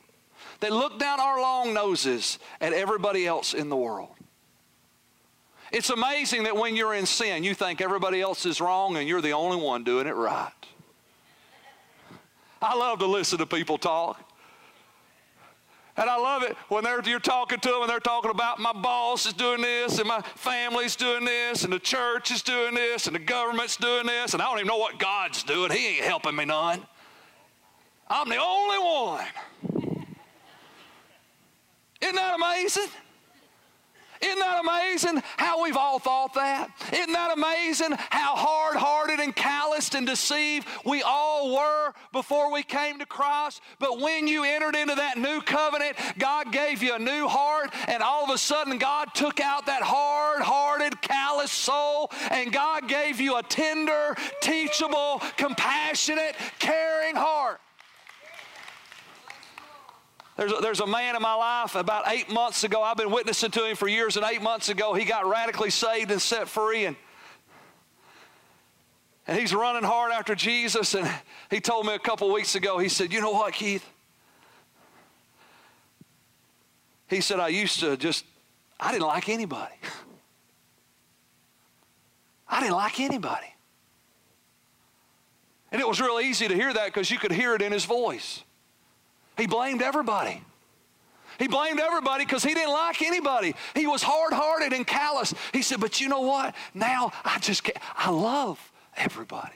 that 0.61 0.73
look 0.73 0.99
down 0.99 1.21
our 1.21 1.41
long 1.41 1.75
noses 1.75 2.39
at 2.61 2.73
everybody 2.73 3.27
else 3.27 3.55
in 3.55 3.69
the 3.69 3.77
world. 3.77 4.11
It's 5.73 5.91
amazing 5.91 6.45
that 6.45 6.57
when 6.57 6.75
you're 6.75 6.95
in 6.95 7.07
sin, 7.07 7.45
you 7.45 7.55
think 7.55 7.81
everybody 7.81 8.21
else 8.21 8.45
is 8.45 8.61
wrong 8.61 8.97
and 8.97 9.09
you're 9.09 9.21
the 9.21 9.33
only 9.33 9.57
one 9.57 9.85
doing 9.85 10.07
it 10.07 10.15
right. 10.15 10.51
I 12.61 12.77
love 12.77 12.99
to 12.99 13.07
listen 13.07 13.39
to 13.39 13.47
people 13.47 13.79
talk. 13.79 14.21
And 15.97 16.09
I 16.09 16.17
love 16.17 16.43
it 16.43 16.57
when 16.69 16.85
you're 17.05 17.21
talking 17.21 17.61
to 17.61 17.69
them 17.69 17.83
and 17.83 17.91
they're 17.91 18.01
talking 18.01 18.31
about 18.31 18.59
my 18.59 18.73
boss 18.73 19.27
is 19.27 19.33
doing 19.33 19.61
this 19.61 19.99
and 19.99 20.09
my 20.09 20.23
family's 20.35 20.97
doing 20.97 21.25
this 21.25 21.65
and 21.65 21.73
the 21.73 21.79
church 21.79 22.31
is 22.31 22.43
doing 22.43 22.75
this 22.75 23.07
and 23.07 23.15
the 23.15 23.21
government's 23.21 23.77
doing 23.77 24.07
this 24.07 24.33
and 24.33 24.43
I 24.43 24.47
don't 24.47 24.59
even 24.59 24.69
know 24.69 24.79
what 24.79 24.99
God's 24.99 25.43
doing. 25.43 25.71
He 25.71 25.97
ain't 25.97 26.05
helping 26.05 26.35
me 26.37 26.47
none. 26.47 26.81
I'm 28.09 28.29
the 28.29 28.39
only 28.39 28.79
one. 28.79 29.90
Isn't 32.01 32.17
that 32.17 32.35
amazing? 32.35 32.89
Isn't 34.23 34.39
that 34.39 34.61
amazing 34.61 35.23
how 35.39 35.63
we've 35.63 35.77
all 35.77 35.99
thought 35.99 36.35
that? 36.35 36.71
Isn't 36.93 37.13
that 37.13 37.37
amazing 37.37 37.93
how 38.11 38.37
hard 38.37 38.77
hearted 38.77 39.19
and 39.19 39.35
calloused 39.35 39.95
and 39.95 40.07
deceived 40.07 40.67
we 40.85 41.03
all 41.03 41.55
were 41.55 41.95
before 42.13 42.53
we 42.53 42.63
came 42.63 42.99
to 42.99 43.07
Christ? 43.07 43.63
But 43.79 43.99
when 43.99 44.29
you 44.29 44.45
entered 44.45 44.77
into 44.77 44.95
that 44.97 45.17
new 45.17 45.41
covenant, 45.41 45.97
God 46.19 46.53
gave 46.53 46.83
you 46.83 46.95
a 46.95 46.99
new 46.99 47.29
heart, 47.29 47.71
and 47.89 48.03
all 48.03 48.25
of 48.25 48.31
a 48.31 48.39
sudden, 48.39 48.77
God 48.77 49.15
took 49.15 49.41
out 49.41 49.67
that 49.67 49.83
hard 49.83 50.43
hearted, 50.43 51.01
callous 51.01 51.51
soul, 51.51 52.11
and 52.31 52.53
God 52.53 52.89
gave 52.89 53.21
you 53.21 53.39
a 53.39 53.43
tender, 53.43 54.15
teachable, 54.43 55.23
compassionate, 55.39 56.37
caring 56.59 57.17
heart. 57.17 57.61
There's 60.41 60.53
a, 60.53 60.57
there's 60.63 60.81
a 60.81 60.87
man 60.87 61.17
in 61.17 61.21
my 61.21 61.35
life 61.35 61.75
about 61.75 62.05
eight 62.07 62.31
months 62.31 62.65
ago. 62.65 62.83
I've 62.83 62.97
been 62.97 63.11
witnessing 63.11 63.51
to 63.51 63.67
him 63.67 63.77
for 63.77 63.89
years, 63.89 64.17
and 64.17 64.25
eight 64.25 64.41
months 64.41 64.71
ago, 64.71 64.95
he 64.95 65.05
got 65.05 65.27
radically 65.27 65.69
saved 65.69 66.11
and 66.11 66.21
set 66.21 66.49
free. 66.49 66.87
And, 66.87 66.97
and 69.27 69.39
he's 69.39 69.55
running 69.55 69.83
hard 69.83 70.13
after 70.13 70.35
Jesus. 70.35 70.95
And 70.95 71.07
he 71.51 71.61
told 71.61 71.85
me 71.85 71.95
a 71.95 71.99
couple 71.99 72.33
weeks 72.33 72.55
ago, 72.55 72.79
he 72.79 72.89
said, 72.89 73.13
You 73.13 73.21
know 73.21 73.33
what, 73.33 73.53
Keith? 73.53 73.85
He 77.11 77.21
said, 77.21 77.39
I 77.39 77.49
used 77.49 77.81
to 77.81 77.99
just, 77.99 78.25
I 78.81 78.93
didn't 78.93 79.09
like 79.09 79.29
anybody. 79.29 79.75
I 82.49 82.61
didn't 82.61 82.77
like 82.77 82.99
anybody. 82.99 83.55
And 85.71 85.83
it 85.83 85.87
was 85.87 86.01
real 86.01 86.19
easy 86.19 86.49
to 86.49 86.55
hear 86.55 86.73
that 86.73 86.87
because 86.87 87.11
you 87.11 87.19
could 87.19 87.31
hear 87.31 87.55
it 87.55 87.61
in 87.61 87.73
his 87.73 87.85
voice. 87.85 88.43
He 89.37 89.47
blamed 89.47 89.83
everybody. 89.83 90.43
He 91.39 91.49
blamed 91.49 91.81
everybody 91.81 92.25
because 92.25 92.45
he 92.45 92.53
didn't 92.53 92.73
like 92.73 93.01
anybody. 93.01 93.55
He 93.75 93.87
was 93.87 94.03
hard 94.03 94.35
hearted 94.35 94.75
and 94.75 94.87
callous. 94.87 95.33
He 95.53 95.63
said, 95.63 95.81
But 95.81 96.01
you 96.01 96.09
know 96.09 96.21
what? 96.21 96.55
Now 96.75 97.13
I 97.25 97.39
just 97.39 97.65
can't. 97.65 97.79
I 97.97 98.11
love 98.11 98.61
everybody. 98.97 99.55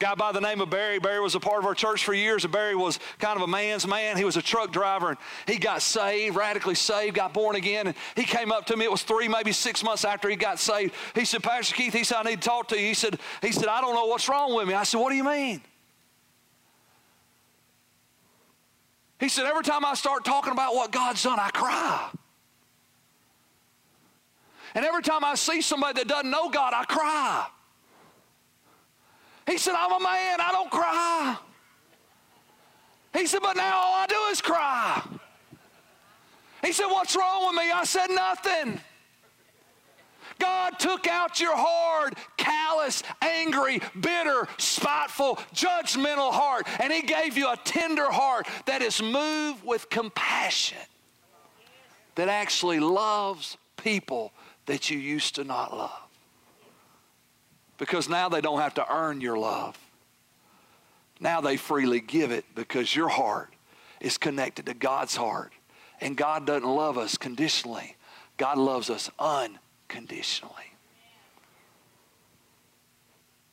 Guy 0.00 0.14
by 0.14 0.32
the 0.32 0.40
name 0.40 0.60
of 0.60 0.68
Barry. 0.68 0.98
Barry 0.98 1.20
was 1.20 1.34
a 1.34 1.40
part 1.40 1.60
of 1.60 1.64
our 1.64 1.74
church 1.74 2.04
for 2.04 2.12
years, 2.12 2.44
Barry 2.44 2.74
was 2.74 2.98
kind 3.18 3.36
of 3.36 3.42
a 3.42 3.46
man's 3.46 3.86
man. 3.86 4.18
He 4.18 4.24
was 4.24 4.36
a 4.36 4.42
truck 4.42 4.72
driver, 4.72 5.08
and 5.08 5.18
he 5.46 5.56
got 5.56 5.80
saved, 5.80 6.36
radically 6.36 6.74
saved, 6.74 7.14
got 7.14 7.32
born 7.32 7.56
again. 7.56 7.86
And 7.86 7.96
he 8.14 8.24
came 8.24 8.52
up 8.52 8.66
to 8.66 8.76
me. 8.76 8.84
It 8.84 8.90
was 8.90 9.02
three, 9.02 9.28
maybe 9.28 9.52
six 9.52 9.82
months 9.82 10.04
after 10.04 10.28
he 10.28 10.36
got 10.36 10.58
saved. 10.58 10.94
He 11.14 11.24
said, 11.24 11.42
Pastor 11.42 11.74
Keith, 11.74 11.94
he 11.94 12.04
said, 12.04 12.18
I 12.18 12.22
need 12.24 12.42
to 12.42 12.48
talk 12.48 12.68
to 12.68 12.78
you. 12.78 12.88
He 12.88 12.94
said, 12.94 13.18
he 13.40 13.52
said, 13.52 13.68
I 13.68 13.80
don't 13.80 13.94
know 13.94 14.04
what's 14.06 14.28
wrong 14.28 14.54
with 14.54 14.68
me. 14.68 14.74
I 14.74 14.82
said, 14.82 14.98
What 14.98 15.10
do 15.10 15.16
you 15.16 15.24
mean? 15.24 15.62
He 19.20 19.28
said, 19.28 19.46
Every 19.46 19.62
time 19.62 19.84
I 19.84 19.94
start 19.94 20.24
talking 20.24 20.52
about 20.52 20.74
what 20.74 20.90
God's 20.92 21.22
done, 21.22 21.38
I 21.38 21.50
cry. 21.50 22.10
And 24.74 24.84
every 24.84 25.02
time 25.02 25.24
I 25.24 25.34
see 25.36 25.60
somebody 25.60 26.00
that 26.00 26.08
doesn't 26.08 26.30
know 26.30 26.48
God, 26.48 26.72
I 26.74 26.84
cry. 26.84 27.46
He 29.46 29.58
said, 29.58 29.74
I'm 29.76 29.92
a 29.92 30.02
man, 30.02 30.40
I 30.40 30.50
don't 30.52 30.70
cry. 30.70 31.36
He 33.12 33.26
said, 33.26 33.40
but 33.42 33.56
now 33.56 33.76
all 33.76 33.94
I 33.94 34.06
do 34.06 34.16
is 34.32 34.40
cry. 34.40 35.02
He 36.64 36.72
said, 36.72 36.86
What's 36.86 37.14
wrong 37.14 37.46
with 37.46 37.56
me? 37.56 37.70
I 37.70 37.84
said, 37.84 38.08
Nothing. 38.08 38.80
God 40.38 40.78
took 40.78 41.06
out 41.06 41.38
your 41.38 41.54
hard, 41.54 42.14
callous, 42.44 43.02
angry, 43.22 43.80
bitter, 43.98 44.46
spiteful, 44.58 45.36
judgmental 45.54 46.32
heart, 46.32 46.66
and 46.80 46.92
He 46.92 47.02
gave 47.02 47.36
you 47.36 47.50
a 47.50 47.56
tender 47.64 48.10
heart 48.10 48.46
that 48.66 48.82
is 48.82 49.02
moved 49.02 49.64
with 49.64 49.88
compassion, 49.90 50.78
that 52.16 52.28
actually 52.28 52.80
loves 52.80 53.56
people 53.76 54.32
that 54.66 54.90
you 54.90 54.98
used 54.98 55.34
to 55.36 55.44
not 55.44 55.76
love 55.76 56.04
because 57.78 58.08
now 58.08 58.28
they 58.28 58.40
don't 58.40 58.60
have 58.60 58.74
to 58.74 58.92
earn 58.92 59.20
your 59.20 59.38
love. 59.38 59.78
Now 61.20 61.40
they 61.40 61.56
freely 61.56 62.00
give 62.00 62.30
it 62.30 62.44
because 62.54 62.94
your 62.94 63.08
heart 63.08 63.50
is 64.00 64.18
connected 64.18 64.66
to 64.66 64.74
God's 64.74 65.16
heart. 65.16 65.52
And 66.00 66.16
God 66.16 66.46
doesn't 66.46 66.68
love 66.68 66.98
us 66.98 67.16
conditionally, 67.16 67.96
God 68.36 68.58
loves 68.58 68.90
us 68.90 69.10
unconditionally. 69.18 70.73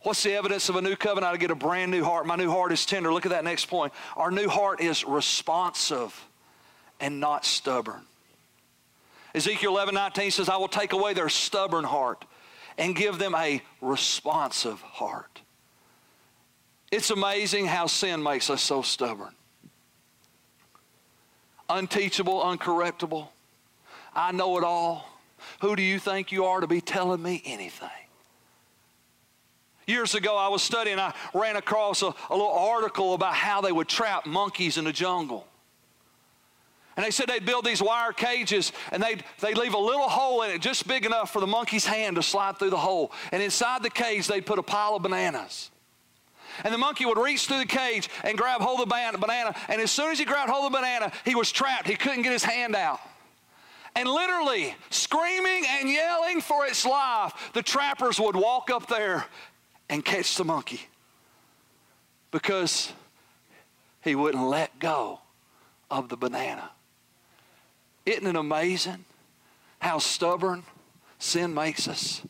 What's 0.04 0.24
the 0.24 0.34
evidence 0.34 0.68
of 0.70 0.76
a 0.76 0.82
new 0.82 0.96
covenant? 0.96 1.34
I 1.34 1.38
get 1.38 1.52
a 1.52 1.56
brand 1.56 1.92
new 1.92 2.04
heart. 2.04 2.26
My 2.26 2.36
new 2.36 2.50
heart 2.50 2.72
is 2.72 2.86
tender. 2.86 3.14
Look 3.14 3.26
at 3.26 3.32
that 3.32 3.44
next 3.44 3.66
point. 3.66 3.94
Our 4.18 4.32
new 4.32 4.48
heart 4.48 4.82
is 4.82 5.06
responsive 5.06 6.20
and 7.00 7.20
not 7.20 7.46
stubborn. 7.46 8.02
Ezekiel 9.36 9.72
11 9.72 9.94
19 9.94 10.32
says, 10.32 10.50
I 10.50 10.58
will 10.58 10.68
take 10.68 10.94
away 10.94 11.14
their 11.14 11.30
stubborn 11.30 11.84
heart 11.84 12.26
and 12.78 12.96
give 12.96 13.20
them 13.20 13.36
a 13.36 13.62
responsive 13.80 14.82
heart. 14.82 15.42
It's 16.92 17.12
amazing 17.12 17.68
how 17.68 17.88
sin 17.88 18.22
makes 18.22 18.50
us 18.50 18.62
so 18.62 18.82
stubborn. 18.82 19.34
Unteachable, 21.70 22.42
uncorrectable. 22.42 23.30
I 24.14 24.32
know 24.32 24.58
it 24.58 24.64
all. 24.64 25.08
Who 25.62 25.76
do 25.76 25.84
you 25.84 26.00
think 26.00 26.32
you 26.32 26.46
are 26.46 26.60
to 26.60 26.68
be 26.68 26.82
telling 26.82 27.22
me 27.22 27.42
anything? 27.46 27.90
Years 29.88 30.16
ago, 30.16 30.38
I 30.38 30.48
was 30.48 30.62
studying, 30.62 31.00
I 31.00 31.14
ran 31.34 31.56
across 31.56 32.02
a, 32.02 32.08
a 32.30 32.36
little 32.36 32.52
article 32.52 33.14
about 33.14 33.34
how 33.34 33.62
they 33.62 33.72
would 33.72 33.88
trap 33.88 34.26
monkeys 34.26 34.78
in 34.78 34.86
the 34.86 34.94
jungle. 34.94 35.48
And 36.98 37.06
they 37.06 37.12
said 37.12 37.28
they'd 37.28 37.46
build 37.46 37.66
these 37.66 37.82
wire 37.82 38.12
cages 38.12 38.74
and 38.92 39.02
they'd, 39.02 39.24
they'd 39.40 39.58
leave 39.58 39.74
a 39.74 39.80
little 39.80 40.10
hole 40.10 40.44
in 40.44 40.52
it 40.52 40.62
just 40.62 40.88
big 40.88 41.06
enough 41.06 41.32
for 41.32 41.40
the 41.40 41.48
monkey's 41.48 41.86
hand 41.86 42.18
to 42.18 42.24
slide 42.24 42.60
through 42.60 42.70
the 42.70 42.78
hole. 42.78 43.12
And 43.32 43.42
inside 43.42 43.82
the 43.82 43.90
cage, 43.90 44.28
they'd 44.28 44.46
put 44.46 44.60
a 44.60 44.64
pile 44.64 44.96
of 44.96 45.02
bananas. 45.02 45.72
And 46.64 46.74
the 46.74 46.78
monkey 46.78 47.06
would 47.06 47.18
reach 47.18 47.48
through 47.48 47.60
the 47.60 47.66
cage 47.66 48.10
and 48.24 48.38
grab 48.38 48.62
hold 48.62 48.82
of 48.82 48.90
the 48.90 49.18
banana. 49.18 49.56
And 49.70 49.82
as 49.82 49.90
soon 49.90 50.12
as 50.12 50.20
he 50.20 50.26
grabbed 50.26 50.52
hold 50.52 50.66
of 50.66 50.72
the 50.72 50.78
banana, 50.78 51.12
he 51.24 51.34
was 51.34 51.52
trapped. 51.52 51.88
He 51.88 51.96
couldn't 51.96 52.24
get 52.24 52.34
his 52.34 52.44
hand 52.44 52.76
out. 52.76 53.00
And 53.96 54.08
literally, 54.08 54.76
screaming 54.90 55.66
and 55.68 55.90
yelling 55.90 56.42
for 56.42 56.66
its 56.66 56.86
life, 56.86 57.34
the 57.54 57.62
trappers 57.62 58.20
would 58.20 58.36
walk 58.36 58.70
up 58.70 58.88
there 58.88 59.26
and 59.92 60.04
catch 60.04 60.38
the 60.38 60.46
monkey 60.46 60.88
because 62.32 62.94
he 64.02 64.16
wouldn't 64.16 64.48
let 64.48 64.80
go 64.80 65.20
of 65.92 66.08
the 66.08 66.16
banana. 66.16 66.72
Isn't 68.06 68.26
it 68.26 68.36
amazing 68.38 69.04
how 69.80 70.00
stubborn 70.00 70.64
sin 71.20 71.54
makes 71.54 71.88
us? 71.90 72.22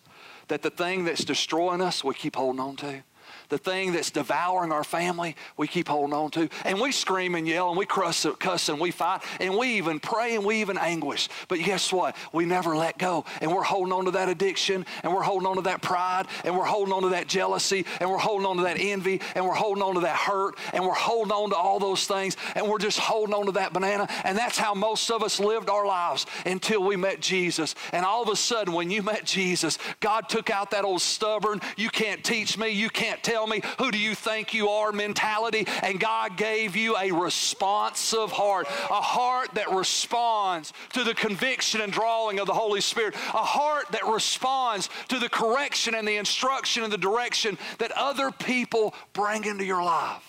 That 0.48 0.64
the 0.64 0.72
thing 0.72 1.06
that's 1.06 1.24
destroying 1.24 1.82
us, 1.82 2.04
we 2.04 2.16
keep 2.16 2.36
holding 2.36 2.60
on 2.60 2.76
to 2.78 3.04
the 3.52 3.58
thing 3.58 3.92
that's 3.92 4.10
devouring 4.10 4.72
our 4.72 4.84
family, 4.84 5.36
we 5.58 5.68
keep 5.68 5.90
holding 5.90 6.14
on 6.14 6.32
to. 6.32 6.48
And 6.64 6.80
we 6.80 6.94
scream 6.94 7.36
and 7.36 7.46
yell 7.46 7.68
and 7.68 7.78
we 7.78 7.86
cuss, 7.86 8.26
cuss 8.40 8.70
and 8.70 8.80
we 8.80 8.92
fight 8.92 9.22
and 9.42 9.58
we 9.58 9.76
even 9.76 10.00
pray 10.00 10.36
and 10.36 10.46
we 10.46 10.62
even 10.62 10.78
anguish. 10.78 11.28
But 11.50 11.60
guess 11.60 11.92
what? 11.92 12.16
We 12.32 12.46
never 12.46 12.78
let 12.78 12.98
go. 12.98 13.26
And 13.42 13.54
we're 13.54 13.62
holding 13.62 13.92
on 13.92 14.06
to 14.06 14.12
that 14.12 14.30
addiction 14.30 14.86
and 15.04 15.14
we're 15.14 15.22
holding 15.22 15.48
on 15.48 15.58
to 15.58 15.64
that 15.64 15.82
pride 15.82 16.28
and 16.46 16.58
we're 16.58 16.64
holding 16.64 16.94
on 16.94 17.04
to 17.04 17.10
that 17.10 17.28
jealousy 17.28 17.86
and 18.00 18.10
we're 18.10 18.18
holding 18.18 18.48
on 18.48 18.56
to 18.56 18.64
that 18.64 18.78
envy 18.80 19.20
and 19.36 19.46
we're 19.46 19.54
holding 19.54 19.84
on 19.84 19.96
to 19.96 20.00
that 20.02 20.16
hurt 20.16 20.58
and 20.74 20.84
we're 20.86 20.94
holding 20.94 21.34
on 21.34 21.50
to 21.50 21.56
all 21.58 21.78
those 21.78 22.08
things 22.08 22.38
and 22.56 22.68
we're 22.68 22.80
just 22.80 23.00
holding 23.00 23.36
on 23.36 23.48
to 23.48 23.52
that 23.52 23.74
banana. 23.74 24.08
And 24.24 24.38
that's 24.38 24.58
how 24.58 24.74
most 24.74 25.12
of 25.12 25.24
us 25.24 25.42
lived 25.42 25.70
our 25.70 25.86
lives 25.86 26.26
until 26.46 26.86
we 26.86 26.96
met 26.96 27.20
Jesus. 27.20 27.76
And 27.92 28.06
all 28.06 28.24
of 28.24 28.30
a 28.30 28.36
sudden, 28.38 28.74
when 28.74 28.90
you 28.90 29.04
met 29.04 29.26
Jesus, 29.26 29.78
God 30.00 30.30
took 30.30 30.50
out 30.50 30.72
that 30.72 30.86
old 30.86 31.02
stubborn, 31.02 31.60
you 31.76 31.90
can't 31.90 32.24
teach 32.24 32.58
me, 32.58 32.70
you 32.70 32.90
can't 32.90 33.22
tell 33.22 33.41
tell 33.42 33.48
me 33.48 33.62
who 33.80 33.90
do 33.90 33.98
you 33.98 34.14
think 34.14 34.54
you 34.54 34.70
are 34.70 34.92
mentality. 34.92 35.68
And 35.82 36.00
God 36.00 36.38
gave 36.38 36.76
you 36.76 36.96
a 36.98 37.12
responsive 37.12 38.32
heart, 38.32 38.68
a 38.68 39.02
heart 39.02 39.56
that 39.56 39.72
responds 39.72 40.74
to 40.94 41.04
the 41.04 41.16
conviction 41.16 41.82
and 41.82 41.92
drawing 41.92 42.40
of 42.40 42.46
the 42.46 42.54
Holy 42.54 42.82
Spirit, 42.82 43.16
a 43.16 43.44
heart 43.44 43.86
that 43.92 44.06
responds 44.06 44.90
to 45.08 45.18
the 45.18 45.30
correction 45.30 45.96
and 45.96 46.08
the 46.08 46.18
instruction 46.18 46.84
and 46.84 46.94
the 46.94 46.98
direction 46.98 47.58
that 47.80 47.92
other 47.94 48.30
people 48.32 48.94
bring 49.14 49.46
into 49.46 49.66
your 49.66 49.84
life. 49.84 50.24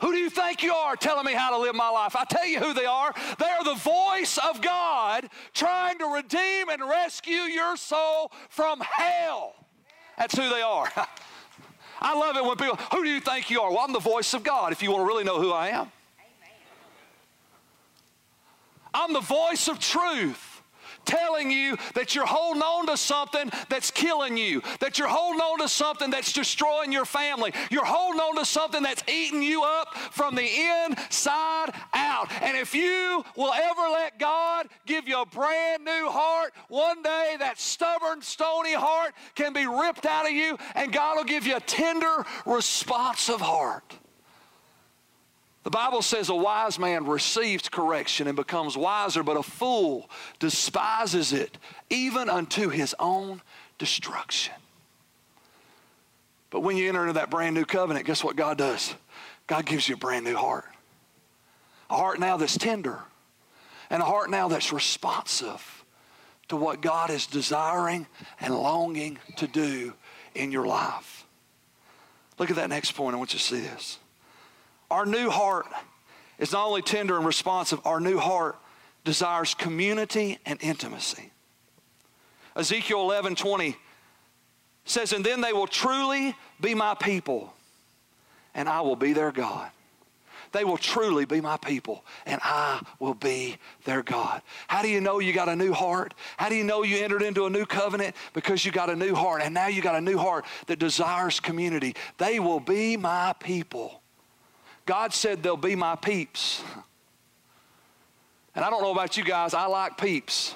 Who 0.00 0.10
do 0.10 0.18
you 0.18 0.28
think 0.28 0.62
you 0.62 0.74
are 0.74 0.96
telling 0.96 1.24
me 1.24 1.34
how 1.34 1.50
to 1.50 1.58
live 1.58 1.76
my 1.76 1.88
life? 1.88 2.16
I 2.16 2.24
tell 2.24 2.46
you 2.46 2.58
who 2.58 2.74
they 2.74 2.84
are. 2.84 3.14
They 3.38 3.46
are 3.46 3.64
the 3.64 3.74
voice 3.74 4.38
of 4.38 4.60
God 4.60 5.28
trying 5.54 5.98
to 5.98 6.06
redeem 6.06 6.68
and 6.68 6.82
rescue 6.82 7.42
your 7.42 7.76
soul 7.76 8.32
from 8.50 8.80
hell. 8.80 9.54
That's 10.18 10.36
who 10.36 10.48
they 10.48 10.62
are. 10.62 10.90
I 12.00 12.18
love 12.18 12.36
it 12.36 12.44
when 12.44 12.56
people, 12.56 12.76
who 12.92 13.04
do 13.04 13.10
you 13.10 13.20
think 13.20 13.50
you 13.50 13.60
are? 13.60 13.70
Well, 13.70 13.80
I'm 13.80 13.92
the 13.92 13.98
voice 13.98 14.34
of 14.34 14.42
God 14.42 14.72
if 14.72 14.82
you 14.82 14.90
want 14.90 15.02
to 15.02 15.06
really 15.06 15.24
know 15.24 15.40
who 15.40 15.52
I 15.52 15.68
am. 15.68 15.90
I'm 18.92 19.12
the 19.12 19.20
voice 19.20 19.68
of 19.68 19.80
truth 19.80 20.54
telling 21.04 21.50
you 21.50 21.76
that 21.94 22.14
you're 22.14 22.26
holding 22.26 22.62
on 22.62 22.86
to 22.86 22.96
something 22.96 23.50
that's 23.68 23.90
killing 23.90 24.36
you, 24.36 24.62
that 24.80 24.98
you're 24.98 25.08
holding 25.08 25.40
on 25.40 25.58
to 25.58 25.68
something 25.68 26.10
that's 26.10 26.32
destroying 26.32 26.92
your 26.92 27.04
family. 27.04 27.52
You're 27.70 27.84
holding 27.84 28.20
on 28.20 28.36
to 28.36 28.44
something 28.44 28.82
that's 28.82 29.02
eating 29.08 29.42
you 29.42 29.62
up 29.62 29.94
from 29.96 30.34
the 30.34 30.48
inside 30.86 31.43
out. 32.24 32.42
And 32.42 32.56
if 32.56 32.74
you 32.74 33.24
will 33.36 33.52
ever 33.52 33.82
let 33.92 34.18
God 34.18 34.68
give 34.86 35.08
you 35.08 35.20
a 35.20 35.26
brand 35.26 35.84
new 35.84 36.08
heart, 36.08 36.52
one 36.68 37.02
day 37.02 37.36
that 37.38 37.58
stubborn, 37.58 38.22
stony 38.22 38.74
heart 38.74 39.12
can 39.34 39.52
be 39.52 39.66
ripped 39.66 40.06
out 40.06 40.26
of 40.26 40.32
you, 40.32 40.58
and 40.74 40.92
God 40.92 41.16
will 41.16 41.24
give 41.24 41.46
you 41.46 41.56
a 41.56 41.60
tender, 41.60 42.24
responsive 42.46 43.40
heart. 43.40 43.98
The 45.64 45.70
Bible 45.70 46.02
says 46.02 46.28
a 46.28 46.34
wise 46.34 46.78
man 46.78 47.06
receives 47.06 47.70
correction 47.70 48.26
and 48.26 48.36
becomes 48.36 48.76
wiser, 48.76 49.22
but 49.22 49.38
a 49.38 49.42
fool 49.42 50.10
despises 50.38 51.32
it, 51.32 51.56
even 51.88 52.28
unto 52.28 52.68
his 52.68 52.94
own 52.98 53.40
destruction. 53.78 54.52
But 56.50 56.60
when 56.60 56.76
you 56.76 56.88
enter 56.88 57.00
into 57.00 57.14
that 57.14 57.30
brand 57.30 57.54
new 57.54 57.64
covenant, 57.64 58.06
guess 58.06 58.22
what 58.22 58.36
God 58.36 58.58
does? 58.58 58.94
God 59.46 59.64
gives 59.64 59.88
you 59.88 59.94
a 59.94 59.98
brand 59.98 60.26
new 60.26 60.36
heart. 60.36 60.66
A 61.94 61.96
heart 61.96 62.18
now 62.18 62.36
that's 62.36 62.58
tender. 62.58 62.98
And 63.88 64.02
a 64.02 64.04
heart 64.04 64.28
now 64.28 64.48
that's 64.48 64.72
responsive 64.72 65.84
to 66.48 66.56
what 66.56 66.80
God 66.80 67.08
is 67.08 67.28
desiring 67.28 68.08
and 68.40 68.52
longing 68.52 69.16
to 69.36 69.46
do 69.46 69.92
in 70.34 70.50
your 70.50 70.66
life. 70.66 71.24
Look 72.36 72.50
at 72.50 72.56
that 72.56 72.68
next 72.68 72.96
point. 72.96 73.14
I 73.14 73.18
want 73.18 73.32
you 73.32 73.38
to 73.38 73.44
see 73.44 73.60
this. 73.60 74.00
Our 74.90 75.06
new 75.06 75.30
heart 75.30 75.66
is 76.40 76.50
not 76.50 76.66
only 76.66 76.82
tender 76.82 77.16
and 77.16 77.24
responsive, 77.24 77.78
our 77.84 78.00
new 78.00 78.18
heart 78.18 78.56
desires 79.04 79.54
community 79.54 80.40
and 80.44 80.60
intimacy. 80.64 81.30
Ezekiel 82.56 83.02
11 83.02 83.36
20 83.36 83.76
says, 84.84 85.12
And 85.12 85.24
then 85.24 85.40
they 85.42 85.52
will 85.52 85.68
truly 85.68 86.34
be 86.60 86.74
my 86.74 86.94
people, 86.94 87.54
and 88.52 88.68
I 88.68 88.80
will 88.80 88.96
be 88.96 89.12
their 89.12 89.30
God. 89.30 89.70
They 90.54 90.62
will 90.62 90.76
truly 90.76 91.24
be 91.24 91.40
my 91.40 91.56
people, 91.56 92.04
and 92.26 92.40
I 92.44 92.80
will 93.00 93.14
be 93.14 93.56
their 93.84 94.04
God. 94.04 94.40
How 94.68 94.82
do 94.82 94.88
you 94.88 95.00
know 95.00 95.18
you 95.18 95.32
got 95.32 95.48
a 95.48 95.56
new 95.56 95.72
heart? 95.72 96.14
How 96.36 96.48
do 96.48 96.54
you 96.54 96.62
know 96.62 96.84
you 96.84 96.98
entered 96.98 97.22
into 97.22 97.46
a 97.46 97.50
new 97.50 97.66
covenant? 97.66 98.14
Because 98.34 98.64
you 98.64 98.70
got 98.70 98.88
a 98.88 98.94
new 98.94 99.16
heart, 99.16 99.42
and 99.42 99.52
now 99.52 99.66
you 99.66 99.82
got 99.82 99.96
a 99.96 100.00
new 100.00 100.16
heart 100.16 100.44
that 100.68 100.78
desires 100.78 101.40
community. 101.40 101.96
They 102.18 102.38
will 102.38 102.60
be 102.60 102.96
my 102.96 103.34
people. 103.40 104.00
God 104.86 105.12
said 105.12 105.42
they'll 105.42 105.56
be 105.56 105.74
my 105.74 105.96
peeps. 105.96 106.62
And 108.54 108.64
I 108.64 108.70
don't 108.70 108.80
know 108.80 108.92
about 108.92 109.16
you 109.16 109.24
guys, 109.24 109.54
I 109.54 109.66
like 109.66 109.98
peeps. 109.98 110.54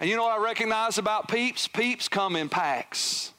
And 0.00 0.10
you 0.10 0.16
know 0.16 0.24
what 0.24 0.38
I 0.38 0.44
recognize 0.44 0.98
about 0.98 1.28
peeps? 1.28 1.66
Peeps 1.66 2.10
come 2.10 2.36
in 2.36 2.50
packs. 2.50 3.32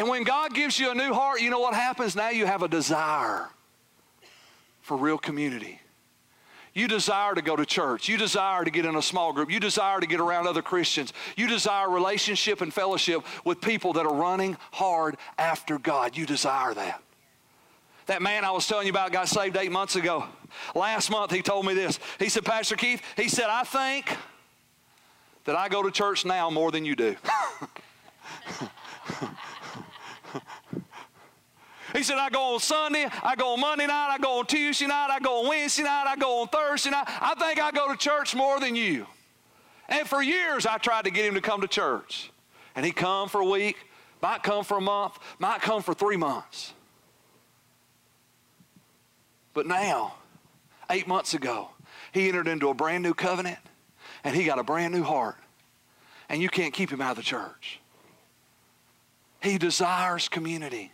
And 0.00 0.08
when 0.08 0.24
God 0.24 0.54
gives 0.54 0.80
you 0.80 0.90
a 0.90 0.94
new 0.94 1.12
heart, 1.12 1.42
you 1.42 1.50
know 1.50 1.60
what 1.60 1.74
happens? 1.74 2.16
Now 2.16 2.30
you 2.30 2.46
have 2.46 2.62
a 2.62 2.68
desire 2.68 3.50
for 4.80 4.96
real 4.96 5.18
community. 5.18 5.78
You 6.72 6.88
desire 6.88 7.34
to 7.34 7.42
go 7.42 7.54
to 7.54 7.66
church. 7.66 8.08
You 8.08 8.16
desire 8.16 8.64
to 8.64 8.70
get 8.70 8.86
in 8.86 8.96
a 8.96 9.02
small 9.02 9.34
group. 9.34 9.50
You 9.50 9.60
desire 9.60 10.00
to 10.00 10.06
get 10.06 10.18
around 10.18 10.46
other 10.46 10.62
Christians. 10.62 11.12
You 11.36 11.48
desire 11.48 11.90
relationship 11.90 12.62
and 12.62 12.72
fellowship 12.72 13.26
with 13.44 13.60
people 13.60 13.92
that 13.92 14.06
are 14.06 14.14
running 14.14 14.56
hard 14.70 15.18
after 15.36 15.78
God. 15.78 16.16
You 16.16 16.24
desire 16.24 16.72
that. 16.72 17.02
That 18.06 18.22
man 18.22 18.46
I 18.46 18.52
was 18.52 18.66
telling 18.66 18.86
you 18.86 18.92
about 18.94 19.12
got 19.12 19.28
saved 19.28 19.58
eight 19.58 19.70
months 19.70 19.96
ago. 19.96 20.24
Last 20.74 21.10
month 21.10 21.30
he 21.30 21.42
told 21.42 21.66
me 21.66 21.74
this. 21.74 21.98
He 22.18 22.30
said, 22.30 22.46
Pastor 22.46 22.74
Keith, 22.74 23.02
he 23.18 23.28
said, 23.28 23.50
I 23.50 23.64
think 23.64 24.16
that 25.44 25.56
I 25.56 25.68
go 25.68 25.82
to 25.82 25.90
church 25.90 26.24
now 26.24 26.48
more 26.48 26.70
than 26.70 26.86
you 26.86 26.96
do. 26.96 27.16
He 31.94 32.02
said, 32.02 32.18
I 32.18 32.30
go 32.30 32.54
on 32.54 32.60
Sunday, 32.60 33.06
I 33.22 33.34
go 33.34 33.54
on 33.54 33.60
Monday 33.60 33.86
night, 33.86 34.10
I 34.10 34.18
go 34.18 34.38
on 34.38 34.46
Tuesday 34.46 34.86
night, 34.86 35.08
I 35.10 35.18
go 35.18 35.40
on 35.40 35.48
Wednesday 35.48 35.82
night, 35.82 36.04
I 36.06 36.16
go 36.16 36.42
on 36.42 36.48
Thursday 36.48 36.90
night. 36.90 37.04
I 37.08 37.34
think 37.34 37.60
I 37.60 37.70
go 37.72 37.90
to 37.90 37.96
church 37.96 38.34
more 38.34 38.60
than 38.60 38.76
you. 38.76 39.06
And 39.88 40.06
for 40.06 40.22
years 40.22 40.66
I 40.66 40.78
tried 40.78 41.04
to 41.04 41.10
get 41.10 41.24
him 41.24 41.34
to 41.34 41.40
come 41.40 41.62
to 41.62 41.68
church. 41.68 42.30
And 42.76 42.86
he'd 42.86 42.96
come 42.96 43.28
for 43.28 43.40
a 43.40 43.44
week, 43.44 43.76
might 44.22 44.42
come 44.42 44.64
for 44.64 44.78
a 44.78 44.80
month, 44.80 45.18
might 45.38 45.60
come 45.62 45.82
for 45.82 45.92
three 45.92 46.16
months. 46.16 46.72
But 49.52 49.66
now, 49.66 50.14
eight 50.90 51.08
months 51.08 51.34
ago, 51.34 51.70
he 52.12 52.28
entered 52.28 52.46
into 52.46 52.68
a 52.68 52.74
brand 52.74 53.02
new 53.02 53.14
covenant 53.14 53.58
and 54.22 54.36
he 54.36 54.44
got 54.44 54.58
a 54.60 54.64
brand 54.64 54.94
new 54.94 55.02
heart. 55.02 55.36
And 56.28 56.40
you 56.40 56.48
can't 56.48 56.72
keep 56.72 56.90
him 56.90 57.00
out 57.00 57.12
of 57.12 57.16
the 57.16 57.22
church. 57.24 57.79
He 59.42 59.58
desires 59.58 60.28
community. 60.28 60.92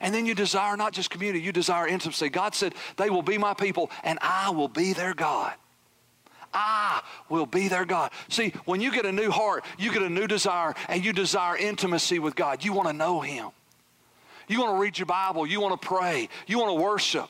And 0.00 0.14
then 0.14 0.26
you 0.26 0.34
desire 0.34 0.76
not 0.76 0.92
just 0.92 1.10
community, 1.10 1.42
you 1.42 1.52
desire 1.52 1.86
intimacy. 1.86 2.28
God 2.28 2.54
said, 2.54 2.74
They 2.96 3.10
will 3.10 3.22
be 3.22 3.38
my 3.38 3.54
people, 3.54 3.90
and 4.02 4.18
I 4.20 4.50
will 4.50 4.68
be 4.68 4.92
their 4.92 5.14
God. 5.14 5.54
I 6.52 7.02
will 7.28 7.46
be 7.46 7.68
their 7.68 7.84
God. 7.84 8.12
See, 8.28 8.52
when 8.64 8.80
you 8.80 8.92
get 8.92 9.06
a 9.06 9.12
new 9.12 9.30
heart, 9.30 9.64
you 9.78 9.92
get 9.92 10.02
a 10.02 10.08
new 10.08 10.26
desire, 10.26 10.74
and 10.88 11.04
you 11.04 11.12
desire 11.12 11.56
intimacy 11.56 12.18
with 12.18 12.36
God. 12.36 12.64
You 12.64 12.72
want 12.72 12.88
to 12.88 12.92
know 12.92 13.20
Him. 13.20 13.50
You 14.46 14.60
want 14.60 14.76
to 14.76 14.80
read 14.80 14.98
your 14.98 15.06
Bible. 15.06 15.46
You 15.46 15.60
want 15.60 15.80
to 15.80 15.86
pray. 15.86 16.28
You 16.46 16.58
want 16.58 16.76
to 16.76 16.82
worship. 16.82 17.28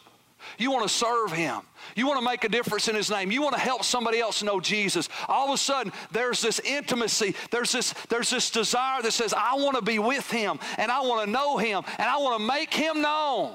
You 0.58 0.70
want 0.70 0.84
to 0.84 0.88
serve 0.88 1.32
Him. 1.32 1.60
You 1.96 2.06
want 2.06 2.18
to 2.18 2.24
make 2.24 2.44
a 2.44 2.48
difference 2.48 2.88
in 2.88 2.94
His 2.94 3.10
name. 3.10 3.30
You 3.30 3.42
want 3.42 3.54
to 3.54 3.60
help 3.60 3.84
somebody 3.84 4.20
else 4.20 4.42
know 4.42 4.60
Jesus. 4.60 5.08
All 5.28 5.48
of 5.48 5.54
a 5.54 5.58
sudden, 5.58 5.92
there's 6.12 6.40
this 6.40 6.60
intimacy. 6.60 7.34
There's 7.50 7.72
this, 7.72 7.94
there's 8.08 8.30
this 8.30 8.50
desire 8.50 9.02
that 9.02 9.12
says, 9.12 9.34
I 9.34 9.54
want 9.54 9.76
to 9.76 9.82
be 9.82 9.98
with 9.98 10.30
Him 10.30 10.58
and 10.78 10.90
I 10.90 11.00
want 11.02 11.24
to 11.24 11.30
know 11.30 11.58
Him 11.58 11.82
and 11.98 12.08
I 12.08 12.16
want 12.18 12.40
to 12.40 12.46
make 12.46 12.72
Him 12.72 13.02
known. 13.02 13.54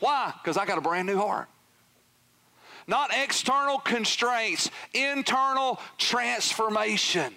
Why? 0.00 0.32
Because 0.42 0.56
I 0.56 0.64
got 0.64 0.78
a 0.78 0.82
brand 0.82 1.06
new 1.06 1.18
heart. 1.18 1.48
Not 2.86 3.10
external 3.12 3.78
constraints, 3.78 4.70
internal 4.94 5.80
transformation. 5.98 7.34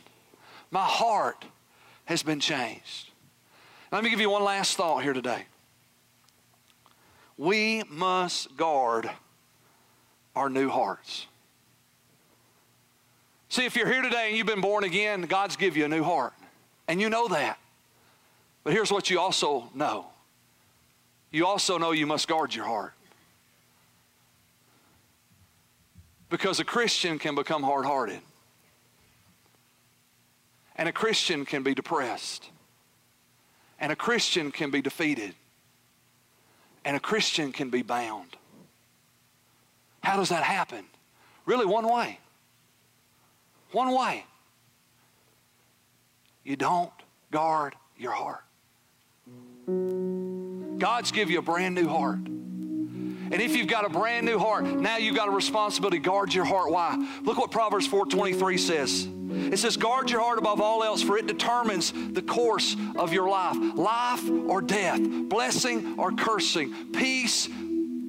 My 0.69 0.85
heart 0.85 1.43
has 2.05 2.23
been 2.23 2.39
changed. 2.39 3.09
Let 3.91 4.03
me 4.03 4.09
give 4.09 4.21
you 4.21 4.29
one 4.29 4.43
last 4.43 4.77
thought 4.77 5.03
here 5.03 5.13
today 5.13 5.45
we 7.41 7.81
must 7.89 8.55
guard 8.55 9.09
our 10.35 10.47
new 10.47 10.69
hearts. 10.69 11.25
See, 13.49 13.65
if 13.65 13.75
you're 13.75 13.91
here 13.91 14.03
today 14.03 14.27
and 14.27 14.37
you've 14.37 14.45
been 14.45 14.61
born 14.61 14.83
again, 14.83 15.23
God's 15.23 15.55
give 15.55 15.75
you 15.75 15.85
a 15.85 15.87
new 15.87 16.03
heart. 16.03 16.33
And 16.87 17.01
you 17.01 17.09
know 17.09 17.27
that. 17.29 17.57
But 18.63 18.73
here's 18.73 18.91
what 18.91 19.09
you 19.09 19.19
also 19.19 19.71
know. 19.73 20.05
You 21.31 21.47
also 21.47 21.79
know 21.79 21.93
you 21.93 22.05
must 22.05 22.27
guard 22.27 22.53
your 22.53 22.65
heart. 22.65 22.93
Because 26.29 26.59
a 26.59 26.63
Christian 26.63 27.17
can 27.17 27.33
become 27.33 27.63
hard 27.63 27.85
hearted. 27.85 28.21
And 30.75 30.87
a 30.87 30.93
Christian 30.93 31.43
can 31.45 31.63
be 31.63 31.73
depressed. 31.73 32.47
And 33.79 33.91
a 33.91 33.95
Christian 33.95 34.51
can 34.51 34.69
be 34.69 34.83
defeated. 34.83 35.33
And 36.83 36.97
a 36.97 36.99
Christian 36.99 37.51
can 37.51 37.69
be 37.69 37.81
bound. 37.81 38.37
How 40.03 40.17
does 40.17 40.29
that 40.29 40.43
happen? 40.43 40.85
Really, 41.45 41.65
one 41.65 41.87
way. 41.87 42.19
One 43.71 43.93
way. 43.95 44.25
You 46.43 46.55
don't 46.55 46.91
guard 47.31 47.75
your 47.97 48.13
heart. 48.13 48.43
God's 50.79 51.11
give 51.11 51.29
you 51.29 51.39
a 51.39 51.43
brand 51.43 51.75
new 51.75 51.87
heart. 51.87 52.19
And 53.31 53.41
if 53.41 53.55
you've 53.55 53.67
got 53.67 53.85
a 53.85 53.89
brand 53.89 54.25
new 54.25 54.37
heart, 54.37 54.65
now 54.65 54.97
you've 54.97 55.15
got 55.15 55.29
a 55.29 55.31
responsibility. 55.31 55.99
Guard 55.99 56.33
your 56.33 56.45
heart. 56.45 56.69
Why? 56.71 56.97
Look 57.23 57.37
what 57.37 57.51
Proverbs 57.51 57.87
4:23 57.87 58.59
says. 58.59 59.07
It 59.31 59.59
says, 59.59 59.77
guard 59.77 60.09
your 60.09 60.19
heart 60.19 60.39
above 60.39 60.59
all 60.59 60.83
else, 60.83 61.01
for 61.01 61.17
it 61.17 61.25
determines 61.25 61.93
the 61.93 62.21
course 62.21 62.75
of 62.97 63.13
your 63.13 63.29
life. 63.29 63.55
Life 63.75 64.29
or 64.29 64.61
death, 64.61 64.99
blessing 65.29 65.95
or 65.97 66.11
cursing, 66.11 66.73
peace 66.91 67.47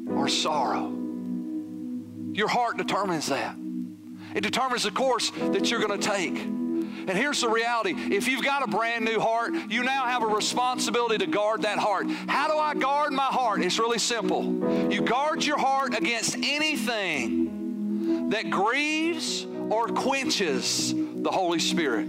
or 0.09 0.29
sorrow. 0.29 0.93
Your 2.33 2.49
heart 2.49 2.77
determines 2.77 3.29
that. 3.29 3.55
It 4.35 4.41
determines 4.41 4.83
the 4.83 4.91
course 4.91 5.31
that 5.31 5.71
you're 5.71 5.81
going 5.81 6.01
to 6.01 6.09
take. 6.09 6.62
And 7.09 7.19
here's 7.19 7.41
the 7.41 7.49
reality 7.49 7.95
if 8.15 8.29
you've 8.29 8.45
got 8.45 8.63
a 8.63 8.67
brand 8.67 9.05
new 9.05 9.21
heart, 9.21 9.55
you 9.69 9.83
now 9.83 10.05
have 10.05 10.23
a 10.23 10.27
responsibility 10.27 11.19
to 11.19 11.27
guard 11.27 11.63
that 11.63 11.79
heart. 11.79 12.11
How 12.29 12.49
do 12.49 12.57
I 12.57 12.75
guard 12.75 13.13
my 13.13 13.25
heart? 13.25 13.63
It's 13.63 13.79
really 13.79 13.99
simple. 13.99 14.91
You 14.93 15.03
guard 15.03 15.45
your 15.45 15.59
heart 15.59 15.97
against 15.97 16.37
anything 16.37 18.31
that 18.31 18.51
grieves 18.51 19.47
or 19.71 19.89
quenches 19.89 20.95
the 20.95 21.31
Holy 21.31 21.59
Spirit. 21.59 22.07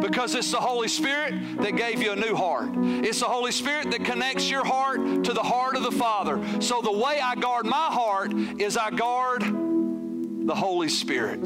Because 0.00 0.34
it's 0.34 0.50
the 0.50 0.58
Holy 0.58 0.88
Spirit 0.88 1.34
that 1.60 1.76
gave 1.76 2.02
you 2.02 2.12
a 2.12 2.16
new 2.16 2.34
heart. 2.34 2.70
It's 2.74 3.20
the 3.20 3.26
Holy 3.26 3.52
Spirit 3.52 3.90
that 3.90 4.04
connects 4.04 4.50
your 4.50 4.64
heart 4.64 5.24
to 5.24 5.32
the 5.32 5.42
heart 5.42 5.76
of 5.76 5.82
the 5.82 5.92
Father. 5.92 6.42
So 6.60 6.82
the 6.82 6.92
way 6.92 7.20
I 7.22 7.34
guard 7.36 7.64
my 7.64 7.76
heart 7.76 8.32
is 8.34 8.76
I 8.76 8.90
guard 8.90 9.42
the 9.42 10.54
Holy 10.54 10.88
Spirit. 10.88 11.40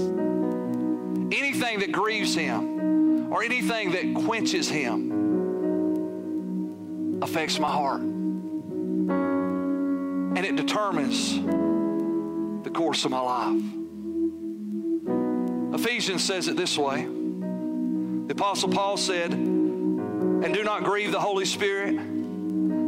Anything 1.32 1.78
that 1.78 1.92
grieves 1.92 2.34
Him 2.34 3.32
or 3.32 3.42
anything 3.42 3.92
that 3.92 4.14
quenches 4.26 4.68
Him 4.68 5.22
affects 7.22 7.58
my 7.58 7.70
heart. 7.70 8.02
And 10.34 10.38
it 10.38 10.56
determines 10.56 11.34
the 12.64 12.70
course 12.70 13.06
of 13.06 13.10
my 13.10 13.20
life. 13.20 13.62
Ephesians 15.74 16.22
says 16.22 16.48
it 16.48 16.56
this 16.56 16.76
way. 16.76 17.06
The 17.06 18.34
Apostle 18.34 18.68
Paul 18.68 18.98
said, 18.98 19.32
And 19.32 20.52
do 20.52 20.62
not 20.62 20.84
grieve 20.84 21.12
the 21.12 21.20
Holy 21.20 21.46
Spirit, 21.46 21.96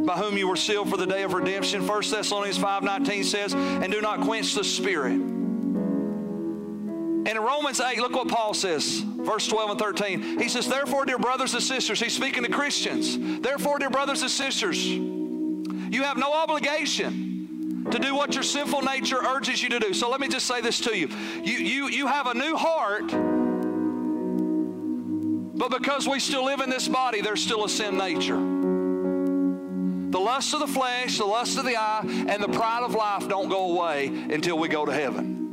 by 0.05 0.13
whom 0.13 0.37
you 0.37 0.47
were 0.47 0.55
sealed 0.55 0.91
for 0.91 0.97
the 0.97 1.07
day 1.07 1.23
of 1.23 1.33
redemption. 1.33 1.87
1 1.87 2.01
Thessalonians 2.11 2.59
5.19 2.59 3.25
says, 3.25 3.53
And 3.55 3.91
do 3.91 4.01
not 4.01 4.21
quench 4.21 4.53
the 4.53 4.63
Spirit. 4.63 5.34
And 7.25 7.37
in 7.37 7.43
Romans 7.43 7.79
8, 7.79 7.97
look 7.97 8.13
what 8.13 8.27
Paul 8.27 8.53
says, 8.53 8.99
verse 8.99 9.47
12 9.47 9.71
and 9.71 9.79
13. 9.79 10.39
He 10.39 10.47
says, 10.47 10.67
Therefore, 10.67 11.05
dear 11.05 11.17
brothers 11.17 11.55
and 11.55 11.63
sisters, 11.63 11.99
he's 11.99 12.13
speaking 12.13 12.43
to 12.43 12.49
Christians. 12.49 13.17
Therefore, 13.41 13.79
dear 13.79 13.89
brothers 13.89 14.21
and 14.21 14.29
sisters, 14.29 14.85
You 14.85 16.03
have 16.03 16.17
no 16.17 16.31
obligation 16.33 17.87
to 17.89 17.97
do 17.99 18.15
what 18.15 18.33
your 18.35 18.43
sinful 18.43 18.81
nature 18.81 19.17
urges 19.17 19.63
you 19.63 19.69
to 19.69 19.79
do. 19.79 19.93
So 19.93 20.09
let 20.09 20.19
me 20.19 20.27
just 20.27 20.45
say 20.45 20.61
this 20.61 20.79
to 20.81 20.95
you. 20.95 21.07
You, 21.43 21.57
you, 21.57 21.87
you 21.89 22.07
have 22.07 22.27
a 22.27 22.33
new 22.33 22.55
heart, 22.55 23.07
but 25.57 25.71
because 25.71 26.07
we 26.07 26.19
still 26.19 26.45
live 26.45 26.59
in 26.59 26.69
this 26.69 26.87
body, 26.87 27.21
there's 27.21 27.41
still 27.41 27.65
a 27.65 27.69
sin 27.69 27.97
nature. 27.97 28.37
The 30.11 30.19
lust 30.19 30.53
of 30.53 30.59
the 30.59 30.67
flesh, 30.67 31.17
the 31.17 31.25
lust 31.25 31.57
of 31.57 31.65
the 31.65 31.77
eye, 31.77 32.01
and 32.03 32.43
the 32.43 32.49
pride 32.49 32.83
of 32.83 32.93
life 32.93 33.27
don't 33.27 33.49
go 33.49 33.71
away 33.71 34.07
until 34.07 34.57
we 34.59 34.67
go 34.67 34.85
to 34.85 34.93
heaven. 34.93 35.44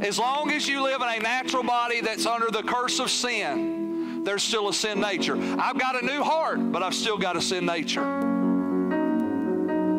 As 0.00 0.18
long 0.18 0.50
as 0.50 0.68
you 0.68 0.82
live 0.82 1.02
in 1.02 1.08
a 1.08 1.18
natural 1.18 1.62
body 1.62 2.00
that's 2.00 2.26
under 2.26 2.50
the 2.50 2.62
curse 2.62 2.98
of 2.98 3.10
sin, 3.10 4.24
there's 4.24 4.42
still 4.42 4.68
a 4.68 4.74
sin 4.74 5.00
nature. 5.00 5.36
I've 5.36 5.78
got 5.78 6.00
a 6.00 6.06
new 6.06 6.22
heart, 6.22 6.72
but 6.72 6.82
I've 6.82 6.94
still 6.94 7.18
got 7.18 7.36
a 7.36 7.42
sin 7.42 7.66
nature. 7.66 8.04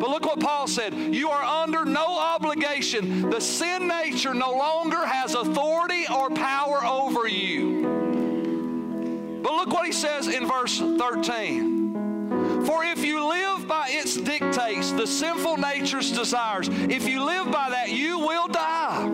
But 0.00 0.10
look 0.10 0.26
what 0.26 0.40
Paul 0.40 0.66
said. 0.66 0.94
You 0.94 1.30
are 1.30 1.42
under 1.42 1.84
no 1.84 2.18
obligation. 2.18 3.30
The 3.30 3.40
sin 3.40 3.88
nature 3.88 4.34
no 4.34 4.52
longer 4.52 5.06
has 5.06 5.34
authority 5.34 6.04
or 6.12 6.30
power 6.30 6.84
over 6.84 7.28
you. 7.28 9.40
But 9.42 9.52
look 9.52 9.72
what 9.72 9.86
he 9.86 9.92
says 9.92 10.28
in 10.28 10.46
verse 10.46 10.78
13. 10.78 12.64
For 12.66 12.84
if 12.84 13.04
you 13.04 13.28
live 13.28 13.68
by 13.68 13.88
its 13.90 14.16
dictates, 14.16 14.90
the 14.92 15.06
sinful 15.06 15.58
nature's 15.58 16.10
desires, 16.10 16.68
if 16.70 17.06
you 17.06 17.22
live 17.22 17.50
by 17.50 17.70
that, 17.70 17.90
you 17.90 18.18
will 18.18 18.48
die. 18.48 19.13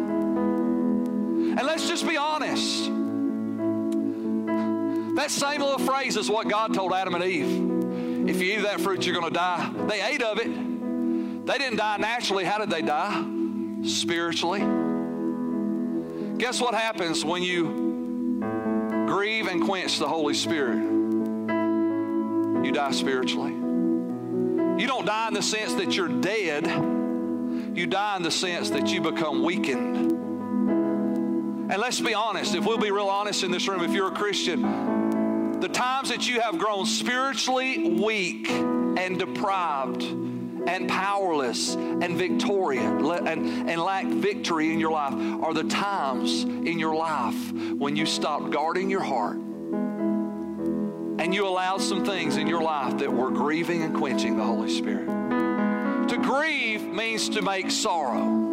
And 1.58 1.66
let's 1.66 1.88
just 1.88 2.06
be 2.06 2.16
honest. 2.16 2.86
That 5.16 5.30
same 5.30 5.60
little 5.60 5.78
phrase 5.78 6.16
is 6.16 6.30
what 6.30 6.48
God 6.48 6.72
told 6.72 6.92
Adam 6.92 7.14
and 7.14 7.24
Eve. 7.24 8.28
If 8.28 8.40
you 8.40 8.54
eat 8.54 8.62
that 8.62 8.80
fruit, 8.80 9.04
you're 9.04 9.14
going 9.14 9.28
to 9.28 9.34
die. 9.34 9.70
They 9.88 10.00
ate 10.02 10.22
of 10.22 10.38
it. 10.38 11.46
They 11.46 11.58
didn't 11.58 11.78
die 11.78 11.96
naturally. 11.96 12.44
How 12.44 12.58
did 12.58 12.70
they 12.70 12.82
die? 12.82 13.24
Spiritually. 13.84 14.60
Guess 16.38 16.60
what 16.60 16.74
happens 16.74 17.24
when 17.24 17.42
you 17.42 17.90
grieve 19.06 19.48
and 19.48 19.64
quench 19.64 19.98
the 19.98 20.08
Holy 20.08 20.34
Spirit, 20.34 20.76
you 22.64 22.70
die 22.72 22.92
spiritually. 22.92 23.50
You 23.50 24.86
don't 24.86 25.04
die 25.04 25.28
in 25.28 25.34
the 25.34 25.42
sense 25.42 25.74
that 25.74 25.96
you're 25.96 26.08
dead, 26.08 26.66
you 27.76 27.86
die 27.86 28.16
in 28.16 28.22
the 28.22 28.30
sense 28.30 28.70
that 28.70 28.88
you 28.92 29.00
become 29.00 29.42
weakened. 29.42 30.19
And 31.70 31.80
let's 31.80 32.00
be 32.00 32.14
honest, 32.14 32.56
if 32.56 32.66
we'll 32.66 32.78
be 32.78 32.90
real 32.90 33.06
honest 33.06 33.44
in 33.44 33.52
this 33.52 33.68
room, 33.68 33.84
if 33.84 33.92
you're 33.92 34.08
a 34.08 34.14
Christian, 34.14 35.60
the 35.60 35.68
times 35.68 36.08
that 36.08 36.28
you 36.28 36.40
have 36.40 36.58
grown 36.58 36.84
spiritually 36.84 37.92
weak 37.92 38.50
and 38.50 39.16
deprived 39.16 40.02
and 40.02 40.88
powerless 40.88 41.76
and 41.76 42.16
victorious 42.16 42.84
and, 42.84 43.70
and 43.70 43.80
lack 43.80 44.06
victory 44.06 44.72
in 44.72 44.80
your 44.80 44.90
life 44.90 45.14
are 45.14 45.54
the 45.54 45.62
times 45.62 46.42
in 46.42 46.76
your 46.80 46.96
life 46.96 47.52
when 47.52 47.94
you 47.94 48.04
stopped 48.04 48.50
guarding 48.50 48.90
your 48.90 49.02
heart 49.04 49.36
and 51.20 51.32
you 51.32 51.46
allowed 51.46 51.80
some 51.80 52.04
things 52.04 52.36
in 52.36 52.48
your 52.48 52.62
life 52.62 52.98
that 52.98 53.12
were 53.12 53.30
grieving 53.30 53.82
and 53.84 53.94
quenching 53.94 54.36
the 54.36 54.44
Holy 54.44 54.70
Spirit. 54.70 55.06
To 56.08 56.16
grieve 56.16 56.82
means 56.82 57.28
to 57.28 57.42
make 57.42 57.70
sorrow. 57.70 58.49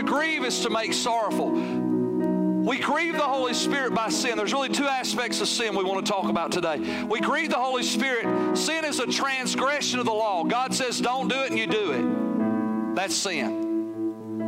To 0.00 0.06
grieve 0.06 0.44
is 0.46 0.60
to 0.60 0.70
make 0.70 0.94
sorrowful. 0.94 1.50
We 1.50 2.78
grieve 2.78 3.12
the 3.12 3.20
Holy 3.20 3.52
Spirit 3.52 3.94
by 3.94 4.08
sin. 4.08 4.34
There's 4.34 4.54
really 4.54 4.70
two 4.70 4.86
aspects 4.86 5.42
of 5.42 5.48
sin 5.48 5.76
we 5.76 5.84
want 5.84 6.06
to 6.06 6.10
talk 6.10 6.30
about 6.30 6.50
today. 6.50 7.04
We 7.04 7.20
grieve 7.20 7.50
the 7.50 7.58
Holy 7.58 7.82
Spirit. 7.82 8.56
Sin 8.56 8.86
is 8.86 8.98
a 8.98 9.06
transgression 9.06 9.98
of 9.98 10.06
the 10.06 10.12
law. 10.12 10.42
God 10.44 10.72
says, 10.74 11.02
don't 11.02 11.28
do 11.28 11.38
it, 11.42 11.50
and 11.50 11.58
you 11.58 11.66
do 11.66 11.90
it. 11.92 12.94
That's 12.96 13.14
sin. 13.14 14.38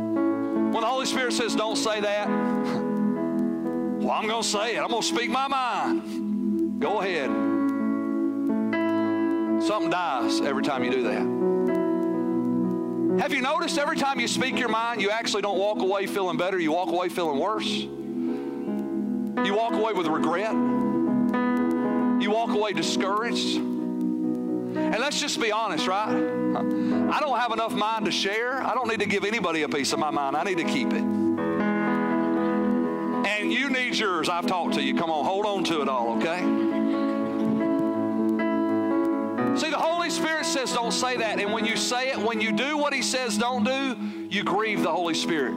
When 0.71 0.81
the 0.81 0.87
Holy 0.87 1.05
Spirit 1.05 1.33
says, 1.33 1.53
don't 1.53 1.75
say 1.75 2.01
that, 2.01 2.27
well, 2.27 4.09
I'm 4.09 4.27
going 4.27 4.41
to 4.41 4.47
say 4.47 4.77
it. 4.77 4.79
I'm 4.79 4.89
going 4.89 5.03
to 5.03 5.07
speak 5.07 5.29
my 5.29 5.47
mind. 5.47 6.81
Go 6.81 7.01
ahead. 7.01 7.29
Something 9.61 9.91
dies 9.91 10.41
every 10.41 10.63
time 10.63 10.83
you 10.83 10.89
do 10.89 11.03
that. 11.03 11.32
Have 13.19 13.31
you 13.31 13.41
noticed 13.41 13.77
every 13.77 13.95
time 13.95 14.19
you 14.19 14.27
speak 14.27 14.57
your 14.57 14.69
mind, 14.69 15.01
you 15.01 15.11
actually 15.11 15.43
don't 15.43 15.59
walk 15.59 15.79
away 15.79 16.07
feeling 16.07 16.35
better, 16.35 16.59
you 16.59 16.71
walk 16.71 16.89
away 16.89 17.09
feeling 17.09 17.39
worse? 17.39 17.67
You 17.67 19.53
walk 19.55 19.73
away 19.73 19.93
with 19.93 20.07
regret. 20.07 20.53
You 22.21 22.31
walk 22.31 22.49
away 22.49 22.73
discouraged. 22.73 23.57
And 23.57 24.99
let's 24.99 25.19
just 25.19 25.39
be 25.39 25.51
honest, 25.51 25.85
right? 25.87 26.09
I 26.09 27.19
don't 27.19 27.37
have 27.37 27.51
enough 27.51 27.73
mind 27.73 28.05
to 28.05 28.11
share. 28.11 28.63
I 28.63 28.73
don't 28.73 28.87
need 28.87 29.01
to 29.01 29.05
give 29.05 29.25
anybody 29.25 29.61
a 29.61 29.69
piece 29.69 29.93
of 29.93 29.99
my 29.99 30.09
mind. 30.09 30.35
I 30.35 30.43
need 30.43 30.57
to 30.57 30.63
keep 30.63 30.91
it. 30.91 31.03
And 33.27 33.53
you 33.53 33.69
need 33.69 33.95
yours. 33.97 34.27
I've 34.27 34.47
talked 34.47 34.73
to 34.75 34.81
you. 34.81 34.95
Come 34.95 35.11
on, 35.11 35.23
hold 35.23 35.45
on 35.45 35.63
to 35.65 35.81
it 35.81 35.89
all, 35.89 36.17
okay? 36.17 36.72
See, 39.55 39.69
the 39.69 39.77
Holy 39.77 40.09
Spirit 40.09 40.45
says 40.45 40.73
don't 40.73 40.91
say 40.91 41.17
that. 41.17 41.39
And 41.39 41.53
when 41.53 41.65
you 41.65 41.77
say 41.77 42.09
it, 42.09 42.17
when 42.17 42.41
you 42.41 42.51
do 42.51 42.77
what 42.77 42.93
He 42.93 43.01
says 43.01 43.37
don't 43.37 43.63
do, 43.63 43.95
you 44.29 44.43
grieve 44.43 44.81
the 44.81 44.91
Holy 44.91 45.13
Spirit. 45.13 45.53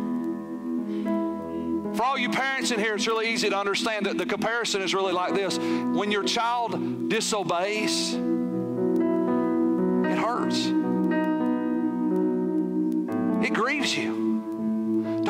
For 1.96 2.04
all 2.04 2.18
you 2.18 2.28
parents 2.28 2.72
in 2.72 2.78
here, 2.78 2.94
it's 2.94 3.06
really 3.06 3.32
easy 3.32 3.48
to 3.48 3.56
understand 3.56 4.04
that 4.04 4.18
the 4.18 4.26
comparison 4.26 4.82
is 4.82 4.92
really 4.92 5.14
like 5.14 5.34
this. 5.34 5.56
When 5.58 6.10
your 6.10 6.24
child 6.24 7.08
disobeys, 7.08 8.14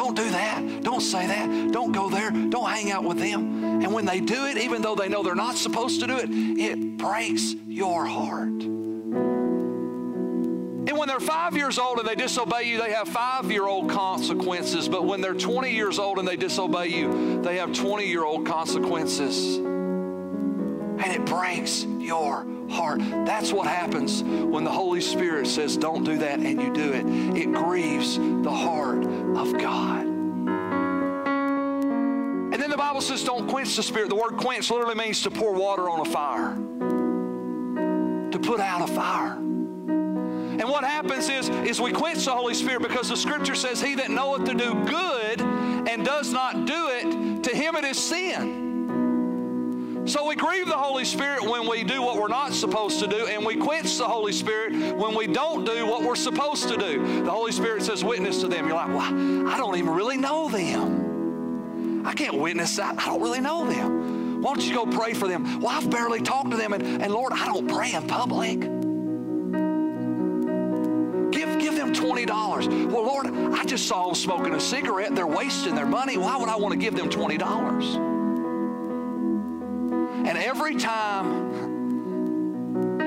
Don't 0.07 0.15
do 0.15 0.31
that. 0.31 0.83
Don't 0.85 1.01
say 1.01 1.27
that. 1.27 1.73
Don't 1.73 1.91
go 1.91 2.09
there. 2.09 2.31
Don't 2.31 2.71
hang 2.71 2.93
out 2.93 3.03
with 3.03 3.19
them. 3.19 3.83
And 3.83 3.93
when 3.93 4.05
they 4.05 4.21
do 4.21 4.47
it, 4.47 4.57
even 4.57 4.81
though 4.81 4.95
they 4.95 5.09
know 5.09 5.25
they're 5.25 5.35
not 5.35 5.57
supposed 5.57 5.99
to 5.99 6.07
do 6.07 6.17
it, 6.17 6.31
it 6.31 6.97
breaks 6.97 7.57
your 7.67 8.07
heart. 8.07 8.47
And 10.87 10.97
when 10.97 11.09
they're 11.09 11.19
five 11.19 11.57
years 11.57 11.77
old 11.77 11.99
and 11.99 12.07
they 12.07 12.15
disobey 12.15 12.71
you, 12.71 12.81
they 12.81 12.93
have 12.93 13.09
five 13.09 13.51
year 13.51 13.67
old 13.67 13.91
consequences. 13.91 14.89
But 14.89 15.07
when 15.07 15.21
they're 15.21 15.35
20 15.35 15.73
years 15.73 15.99
old 15.99 16.21
and 16.21 16.29
they 16.29 16.37
disobey 16.37 16.87
you, 16.87 17.43
they 17.43 17.57
have 17.57 17.73
20 17.73 18.07
year 18.07 18.25
old 18.25 18.47
consequences. 18.47 19.57
And 19.57 21.03
it 21.03 21.27
breaks 21.27 21.83
your 21.83 22.45
heart. 22.71 23.01
That's 23.01 23.53
what 23.53 23.67
happens 23.67 24.23
when 24.23 24.65
the 24.65 24.71
Holy 24.71 25.01
Spirit 25.01 25.47
says, 25.47 25.77
Don't 25.77 26.05
do 26.05 26.19
that, 26.19 26.39
and 26.39 26.61
you 26.61 26.73
do 26.73 26.93
it. 26.93 27.07
It 27.37 27.53
grieves 27.53 28.17
the 28.19 28.51
heart 28.51 29.05
of 29.05 29.59
God. 29.59 30.07
And 32.53 32.63
then 32.63 32.71
the 32.71 32.77
Bible 32.77 33.01
says, 33.01 33.25
Don't 33.25 33.49
quench 33.49 33.77
the 33.77 33.83
Spirit. 33.83 34.09
The 34.09 34.17
word 34.17 34.37
quench 34.37 34.71
literally 34.71 34.95
means 34.95 35.23
to 35.23 35.31
pour 35.31 35.53
water 35.53 35.89
on 35.91 36.01
a 36.01 36.05
fire, 36.05 36.55
to 38.31 38.39
put 38.39 38.61
out 38.61 38.89
a 38.89 38.93
fire. 38.93 39.33
And 39.33 40.71
what 40.71 40.85
happens 40.85 41.29
is, 41.29 41.51
is 41.51 41.81
we 41.81 41.93
quench 41.93 42.25
the 42.25 42.31
Holy 42.31 42.55
Spirit 42.55 42.83
because 42.83 43.11
the 43.11 43.17
scripture 43.17 43.55
says, 43.55 43.83
He 43.83 43.95
that 43.97 44.11
knoweth 44.11 44.45
to 44.45 44.55
do 44.55 44.75
good 44.87 45.43
and 45.43 46.05
does 46.05 46.33
not 46.33 46.67
do 46.67 46.89
it, 46.89 47.43
to 47.45 47.55
him 47.55 47.77
it 47.77 47.85
is 47.85 47.99
sin. 48.03 48.66
So 50.07 50.25
we 50.25 50.37
grieve 50.37 50.67
the 50.67 50.73
Holy 50.73 51.05
Spirit 51.05 51.43
when 51.43 51.69
we 51.69 51.83
do 51.83 52.01
what 52.01 52.17
we're 52.17 52.29
not 52.29 52.53
supposed 52.53 53.01
to 53.01 53.09
do, 53.09 53.27
and 53.27 53.45
we 53.45 53.57
quench 53.57 53.99
the 53.99 54.05
Holy 54.05 54.31
Spirit 54.31 54.97
when 54.97 55.17
we 55.17 55.27
don't 55.27 55.65
do 55.65 55.85
what 55.85 56.05
we're 56.05 56.15
supposed 56.15 56.69
to 56.69 56.77
do. 56.77 57.25
The 57.25 57.31
Holy 57.31 57.51
Spirit 57.51 57.83
says, 57.83 58.05
Witness 58.05 58.41
to 58.43 58.47
them. 58.47 58.69
You're 58.69 58.77
like, 58.77 58.89
Well, 58.89 59.49
I 59.49 59.57
don't 59.57 59.77
even 59.77 59.93
really 59.93 60.17
know 60.17 60.49
them. 60.49 62.05
I 62.07 62.15
can't 62.15 62.39
witness 62.39 62.77
that. 62.77 63.01
I 63.01 63.07
don't 63.07 63.21
really 63.21 63.41
know 63.41 63.67
them. 63.67 64.43
Why 64.43 64.55
don't 64.55 64.65
you 64.65 64.75
go 64.75 64.87
pray 64.87 65.13
for 65.13 65.27
them? 65.27 65.61
Well, 65.61 65.77
I've 65.77 65.91
barely 65.91 66.21
talked 66.21 66.53
to 66.53 66.57
them, 66.57 66.73
and, 66.73 67.03
and 67.03 67.13
Lord, 67.13 67.33
I 67.33 67.47
don't 67.47 67.67
pray 67.67 67.93
in 67.93 68.07
public. 68.07 68.61
Give, 71.33 71.59
give 71.59 71.75
them 71.75 71.93
$20. 71.93 72.93
Well, 72.93 73.03
Lord, 73.03 73.27
I 73.27 73.65
just 73.65 73.89
saw 73.89 74.07
them 74.07 74.15
smoking 74.15 74.55
a 74.55 74.61
cigarette. 74.61 75.17
They're 75.17 75.27
wasting 75.27 75.75
their 75.75 75.85
money. 75.85 76.17
Why 76.17 76.37
would 76.37 76.49
I 76.49 76.55
want 76.55 76.75
to 76.75 76.79
give 76.79 76.95
them 76.95 77.11
$20? 77.11 78.16
And 80.27 80.37
every 80.37 80.75
time 80.75 81.47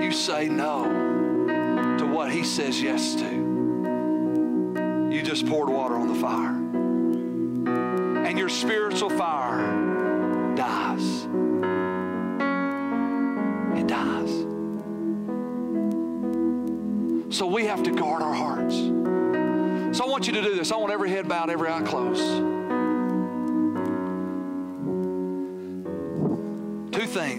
you 0.01 0.11
say 0.13 0.47
no 0.47 0.85
to 1.97 2.05
what 2.05 2.31
He 2.31 2.45
says 2.45 2.81
yes 2.81 3.13
to, 3.15 3.29
you 5.11 5.21
just 5.21 5.45
poured 5.45 5.67
water 5.69 5.97
on 5.97 6.07
the 6.07 6.15
fire. 6.15 6.55
And 8.25 8.39
your 8.39 8.47
spiritual 8.47 9.09
fire 9.09 10.55
dies. 10.55 11.25
It 13.77 13.87
dies. 13.87 14.45
So 17.35 17.47
we 17.47 17.65
have 17.65 17.83
to 17.83 17.91
guard 17.91 18.21
our 18.21 18.33
hearts. 18.33 18.75
So 19.97 20.05
I 20.05 20.07
want 20.07 20.25
you 20.25 20.33
to 20.33 20.41
do 20.41 20.55
this. 20.55 20.71
I 20.71 20.77
want 20.77 20.93
every 20.93 21.09
head 21.09 21.27
bowed, 21.27 21.49
every 21.49 21.69
eye 21.69 21.81
closed. 21.81 22.58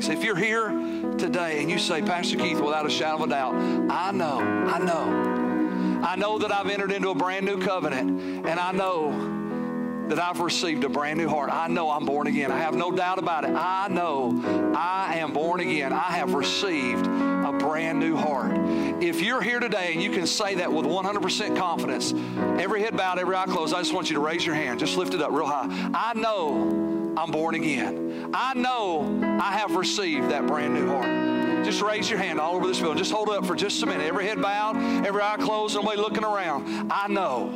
If 0.08 0.24
you're 0.24 0.36
here 0.36 0.70
today 1.18 1.60
and 1.60 1.70
you 1.70 1.78
say, 1.78 2.00
Pastor 2.00 2.38
Keith, 2.38 2.58
without 2.58 2.86
a 2.86 2.90
shadow 2.90 3.16
of 3.16 3.22
a 3.22 3.26
doubt, 3.26 3.54
I 3.90 4.10
know, 4.12 4.40
I 4.40 4.78
know, 4.78 6.02
I 6.02 6.16
know 6.16 6.38
that 6.38 6.50
I've 6.50 6.68
entered 6.70 6.90
into 6.90 7.10
a 7.10 7.14
brand 7.14 7.44
new 7.44 7.60
covenant, 7.60 8.46
and 8.46 8.58
I 8.58 8.72
know 8.72 10.08
that 10.08 10.18
I've 10.18 10.40
received 10.40 10.82
a 10.84 10.88
brand 10.88 11.18
new 11.18 11.28
heart. 11.28 11.50
I 11.52 11.68
know 11.68 11.90
I'm 11.90 12.04
born 12.04 12.26
again. 12.26 12.50
I 12.50 12.58
have 12.58 12.74
no 12.74 12.90
doubt 12.90 13.18
about 13.18 13.44
it. 13.44 13.50
I 13.50 13.88
know 13.88 14.42
I 14.76 15.18
am 15.18 15.32
born 15.32 15.60
again. 15.60 15.92
I 15.92 16.12
have 16.12 16.34
received 16.34 17.06
a 17.06 17.52
brand 17.58 18.00
new 18.00 18.16
heart. 18.16 18.56
If 19.02 19.20
you're 19.20 19.42
here 19.42 19.60
today 19.60 19.92
and 19.92 20.02
you 20.02 20.10
can 20.10 20.26
say 20.26 20.56
that 20.56 20.72
with 20.72 20.86
100% 20.86 21.56
confidence, 21.56 22.12
every 22.60 22.80
head 22.80 22.96
bowed, 22.96 23.18
every 23.18 23.36
eye 23.36 23.46
closed, 23.46 23.74
I 23.74 23.78
just 23.78 23.92
want 23.92 24.10
you 24.10 24.14
to 24.14 24.20
raise 24.20 24.44
your 24.44 24.56
hand. 24.56 24.80
Just 24.80 24.96
lift 24.96 25.14
it 25.14 25.22
up 25.22 25.30
real 25.30 25.46
high. 25.46 25.68
I 25.94 26.14
know 26.14 26.99
I'm 27.16 27.30
born 27.30 27.54
again. 27.54 28.30
I 28.34 28.54
know 28.54 29.20
I 29.40 29.52
have 29.52 29.76
received 29.76 30.30
that 30.30 30.46
brand 30.46 30.74
new 30.74 30.88
heart. 30.88 31.64
Just 31.64 31.82
raise 31.82 32.08
your 32.08 32.18
hand 32.18 32.40
all 32.40 32.56
over 32.56 32.66
this 32.66 32.80
building. 32.80 32.98
Just 32.98 33.12
hold 33.12 33.28
up 33.28 33.44
for 33.44 33.54
just 33.54 33.82
a 33.82 33.86
minute. 33.86 34.06
Every 34.06 34.26
head 34.26 34.40
bowed, 34.40 34.76
every 35.06 35.20
eye 35.22 35.36
closed, 35.38 35.74
nobody 35.74 36.00
looking 36.00 36.24
around. 36.24 36.90
I 36.90 37.06
know 37.08 37.50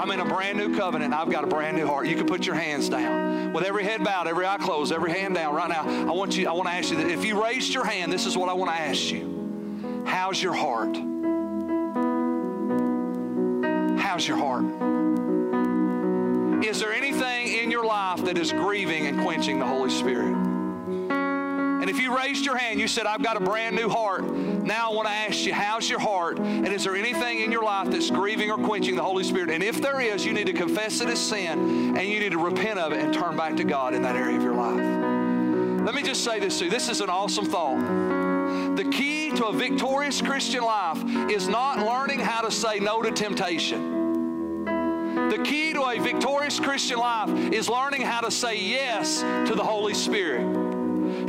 I'm 0.00 0.10
in 0.10 0.20
a 0.20 0.24
brand 0.24 0.56
new 0.58 0.76
covenant. 0.76 1.12
I've 1.12 1.30
got 1.30 1.44
a 1.44 1.46
brand 1.46 1.76
new 1.76 1.86
heart. 1.86 2.06
You 2.06 2.16
can 2.16 2.26
put 2.26 2.46
your 2.46 2.54
hands 2.54 2.88
down. 2.88 3.52
With 3.52 3.64
every 3.64 3.84
head 3.84 4.04
bowed, 4.04 4.28
every 4.28 4.46
eye 4.46 4.58
closed, 4.58 4.92
every 4.92 5.10
hand 5.12 5.34
down 5.34 5.54
right 5.54 5.68
now. 5.68 5.82
I 5.82 6.12
want 6.12 6.36
you, 6.36 6.48
I 6.48 6.52
want 6.52 6.68
to 6.68 6.74
ask 6.74 6.90
you 6.90 6.96
that 6.98 7.10
if 7.10 7.24
you 7.24 7.42
raised 7.42 7.74
your 7.74 7.84
hand, 7.84 8.12
this 8.12 8.26
is 8.26 8.36
what 8.36 8.48
I 8.48 8.52
want 8.52 8.70
to 8.70 8.80
ask 8.80 9.10
you. 9.10 10.04
How's 10.06 10.42
your 10.42 10.54
heart? 10.54 10.96
How's 14.00 14.26
your 14.26 14.36
heart? 14.36 14.64
Is 16.64 16.78
there 16.78 16.92
anything 16.92 17.39
your 17.70 17.84
life 17.84 18.24
that 18.24 18.38
is 18.38 18.52
grieving 18.52 19.06
and 19.06 19.20
quenching 19.20 19.58
the 19.58 19.66
Holy 19.66 19.90
Spirit? 19.90 20.34
And 21.80 21.88
if 21.88 21.98
you 21.98 22.14
raised 22.14 22.44
your 22.44 22.58
hand, 22.58 22.78
you 22.78 22.86
said, 22.86 23.06
I've 23.06 23.22
got 23.22 23.38
a 23.38 23.40
brand 23.40 23.74
new 23.74 23.88
heart. 23.88 24.22
Now 24.22 24.90
I 24.90 24.94
want 24.94 25.08
to 25.08 25.14
ask 25.14 25.46
you, 25.46 25.54
how's 25.54 25.88
your 25.88 25.98
heart? 25.98 26.38
And 26.38 26.68
is 26.68 26.84
there 26.84 26.94
anything 26.94 27.40
in 27.40 27.50
your 27.50 27.64
life 27.64 27.90
that's 27.90 28.10
grieving 28.10 28.50
or 28.50 28.58
quenching 28.58 28.96
the 28.96 29.02
Holy 29.02 29.24
Spirit? 29.24 29.48
And 29.48 29.62
if 29.62 29.80
there 29.80 29.98
is, 29.98 30.26
you 30.26 30.34
need 30.34 30.46
to 30.48 30.52
confess 30.52 31.00
it 31.00 31.08
as 31.08 31.18
sin 31.18 31.96
and 31.96 32.06
you 32.06 32.20
need 32.20 32.32
to 32.32 32.38
repent 32.38 32.78
of 32.78 32.92
it 32.92 33.00
and 33.00 33.14
turn 33.14 33.34
back 33.34 33.56
to 33.56 33.64
God 33.64 33.94
in 33.94 34.02
that 34.02 34.14
area 34.14 34.36
of 34.36 34.42
your 34.42 34.54
life. 34.54 35.86
Let 35.86 35.94
me 35.94 36.02
just 36.02 36.22
say 36.22 36.38
this 36.38 36.58
to 36.58 36.66
you. 36.66 36.70
This 36.70 36.90
is 36.90 37.00
an 37.00 37.08
awesome 37.08 37.46
thought. 37.46 37.78
The 38.76 38.84
key 38.92 39.30
to 39.30 39.46
a 39.46 39.52
victorious 39.52 40.20
Christian 40.20 40.62
life 40.62 41.02
is 41.30 41.48
not 41.48 41.78
learning 41.78 42.20
how 42.20 42.42
to 42.42 42.50
say 42.50 42.78
no 42.78 43.00
to 43.00 43.10
temptation. 43.10 43.99
The 45.30 45.42
key 45.44 45.72
to 45.74 45.84
a 45.84 45.98
victorious 45.98 46.58
Christian 46.58 46.98
life 46.98 47.30
is 47.52 47.68
learning 47.68 48.02
how 48.02 48.20
to 48.20 48.30
say 48.30 48.58
yes 48.58 49.20
to 49.20 49.54
the 49.54 49.62
Holy 49.62 49.94
Spirit. 49.94 50.70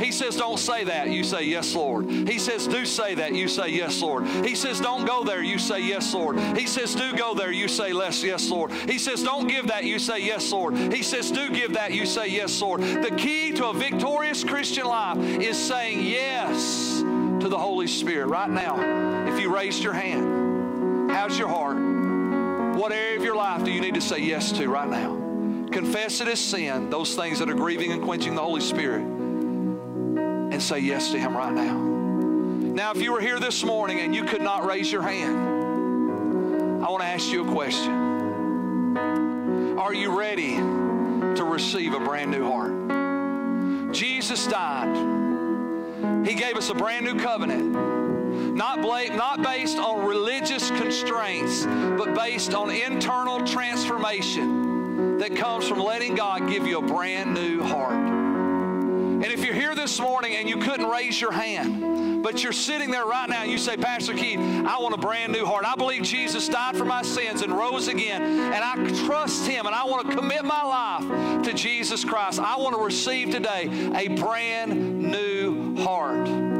He 0.00 0.10
says, 0.10 0.36
Don't 0.36 0.58
say 0.58 0.84
that. 0.84 1.10
You 1.10 1.22
say, 1.22 1.44
Yes, 1.44 1.74
Lord. 1.74 2.10
He 2.10 2.38
says, 2.38 2.66
Do 2.66 2.84
say 2.84 3.14
that. 3.14 3.34
You 3.34 3.46
say, 3.46 3.68
Yes, 3.68 4.02
Lord. 4.02 4.26
He 4.44 4.56
says, 4.56 4.80
Don't 4.80 5.04
go 5.06 5.22
there. 5.22 5.42
You 5.42 5.58
say, 5.58 5.80
Yes, 5.80 6.12
Lord. 6.12 6.38
He 6.56 6.66
says, 6.66 6.94
Do 6.94 7.12
go 7.14 7.34
there. 7.34 7.52
You 7.52 7.68
say, 7.68 7.92
Less, 7.92 8.24
Yes, 8.24 8.50
Lord. 8.50 8.72
He 8.72 8.98
says, 8.98 9.22
Don't 9.22 9.46
give 9.46 9.68
that. 9.68 9.84
You 9.84 10.00
say, 10.00 10.18
Yes, 10.20 10.50
Lord. 10.50 10.76
He 10.76 11.02
says, 11.02 11.30
Do 11.30 11.50
give 11.50 11.74
that. 11.74 11.92
You 11.92 12.04
say, 12.06 12.26
Yes, 12.28 12.60
Lord. 12.60 12.80
The 12.80 13.14
key 13.16 13.52
to 13.52 13.68
a 13.68 13.74
victorious 13.74 14.42
Christian 14.42 14.86
life 14.86 15.18
is 15.18 15.56
saying 15.56 16.04
yes 16.04 17.00
to 17.00 17.48
the 17.48 17.58
Holy 17.58 17.86
Spirit. 17.86 18.26
Right 18.26 18.50
now, 18.50 19.28
if 19.32 19.40
you 19.40 19.54
raised 19.54 19.82
your 19.82 19.94
hand, 19.94 21.10
how's 21.10 21.38
your 21.38 21.48
heart? 21.48 21.91
What 22.82 22.90
area 22.90 23.16
of 23.16 23.22
your 23.22 23.36
life 23.36 23.62
do 23.62 23.70
you 23.70 23.80
need 23.80 23.94
to 23.94 24.00
say 24.00 24.18
yes 24.18 24.50
to 24.58 24.68
right 24.68 24.90
now? 24.90 25.14
Confess 25.70 26.20
it 26.20 26.26
as 26.26 26.40
sin, 26.40 26.90
those 26.90 27.14
things 27.14 27.38
that 27.38 27.48
are 27.48 27.54
grieving 27.54 27.92
and 27.92 28.02
quenching 28.02 28.34
the 28.34 28.40
Holy 28.40 28.60
Spirit 28.60 29.02
and 29.02 30.60
say 30.60 30.80
yes 30.80 31.12
to 31.12 31.18
Him 31.20 31.36
right 31.36 31.52
now. 31.52 31.78
Now, 31.78 32.90
if 32.90 33.00
you 33.00 33.12
were 33.12 33.20
here 33.20 33.38
this 33.38 33.62
morning 33.62 34.00
and 34.00 34.12
you 34.12 34.24
could 34.24 34.42
not 34.42 34.66
raise 34.66 34.90
your 34.90 35.02
hand, 35.02 36.84
I 36.84 36.90
want 36.90 37.04
to 37.04 37.08
ask 37.08 37.30
you 37.30 37.48
a 37.48 37.52
question. 37.52 37.92
Are 39.78 39.94
you 39.94 40.18
ready 40.18 40.56
to 40.56 41.44
receive 41.44 41.94
a 41.94 42.00
brand 42.00 42.32
new 42.32 42.50
heart? 42.50 43.94
Jesus 43.94 44.44
died. 44.48 46.26
He 46.26 46.34
gave 46.34 46.56
us 46.56 46.68
a 46.68 46.74
brand 46.74 47.04
new 47.04 47.14
covenant. 47.14 48.01
Not, 48.32 48.80
not 48.80 49.42
based 49.42 49.78
on 49.78 50.06
religious 50.06 50.70
constraints, 50.70 51.64
but 51.64 52.14
based 52.14 52.54
on 52.54 52.70
internal 52.70 53.44
transformation 53.44 55.18
that 55.18 55.36
comes 55.36 55.68
from 55.68 55.78
letting 55.78 56.14
God 56.14 56.48
give 56.48 56.66
you 56.66 56.78
a 56.78 56.82
brand 56.82 57.34
new 57.34 57.62
heart. 57.62 58.22
And 59.22 59.30
if 59.30 59.44
you're 59.44 59.54
here 59.54 59.76
this 59.76 60.00
morning 60.00 60.34
and 60.34 60.48
you 60.48 60.56
couldn't 60.56 60.86
raise 60.86 61.20
your 61.20 61.30
hand, 61.30 62.24
but 62.24 62.42
you're 62.42 62.52
sitting 62.52 62.90
there 62.90 63.06
right 63.06 63.28
now 63.28 63.42
and 63.42 63.52
you 63.52 63.58
say, 63.58 63.76
Pastor 63.76 64.14
Keith, 64.14 64.40
I 64.40 64.78
want 64.80 64.94
a 64.94 64.98
brand 64.98 65.32
new 65.32 65.44
heart. 65.44 65.64
I 65.64 65.76
believe 65.76 66.02
Jesus 66.02 66.48
died 66.48 66.76
for 66.76 66.84
my 66.84 67.02
sins 67.02 67.42
and 67.42 67.52
rose 67.52 67.86
again, 67.86 68.20
and 68.20 68.64
I 68.64 68.74
trust 69.06 69.46
Him, 69.46 69.66
and 69.66 69.76
I 69.76 69.84
want 69.84 70.10
to 70.10 70.16
commit 70.16 70.44
my 70.44 70.62
life 70.64 71.42
to 71.44 71.52
Jesus 71.52 72.04
Christ. 72.04 72.40
I 72.40 72.56
want 72.56 72.74
to 72.74 72.82
receive 72.82 73.30
today 73.30 73.68
a 73.94 74.08
brand 74.08 75.00
new 75.00 75.76
heart. 75.84 76.51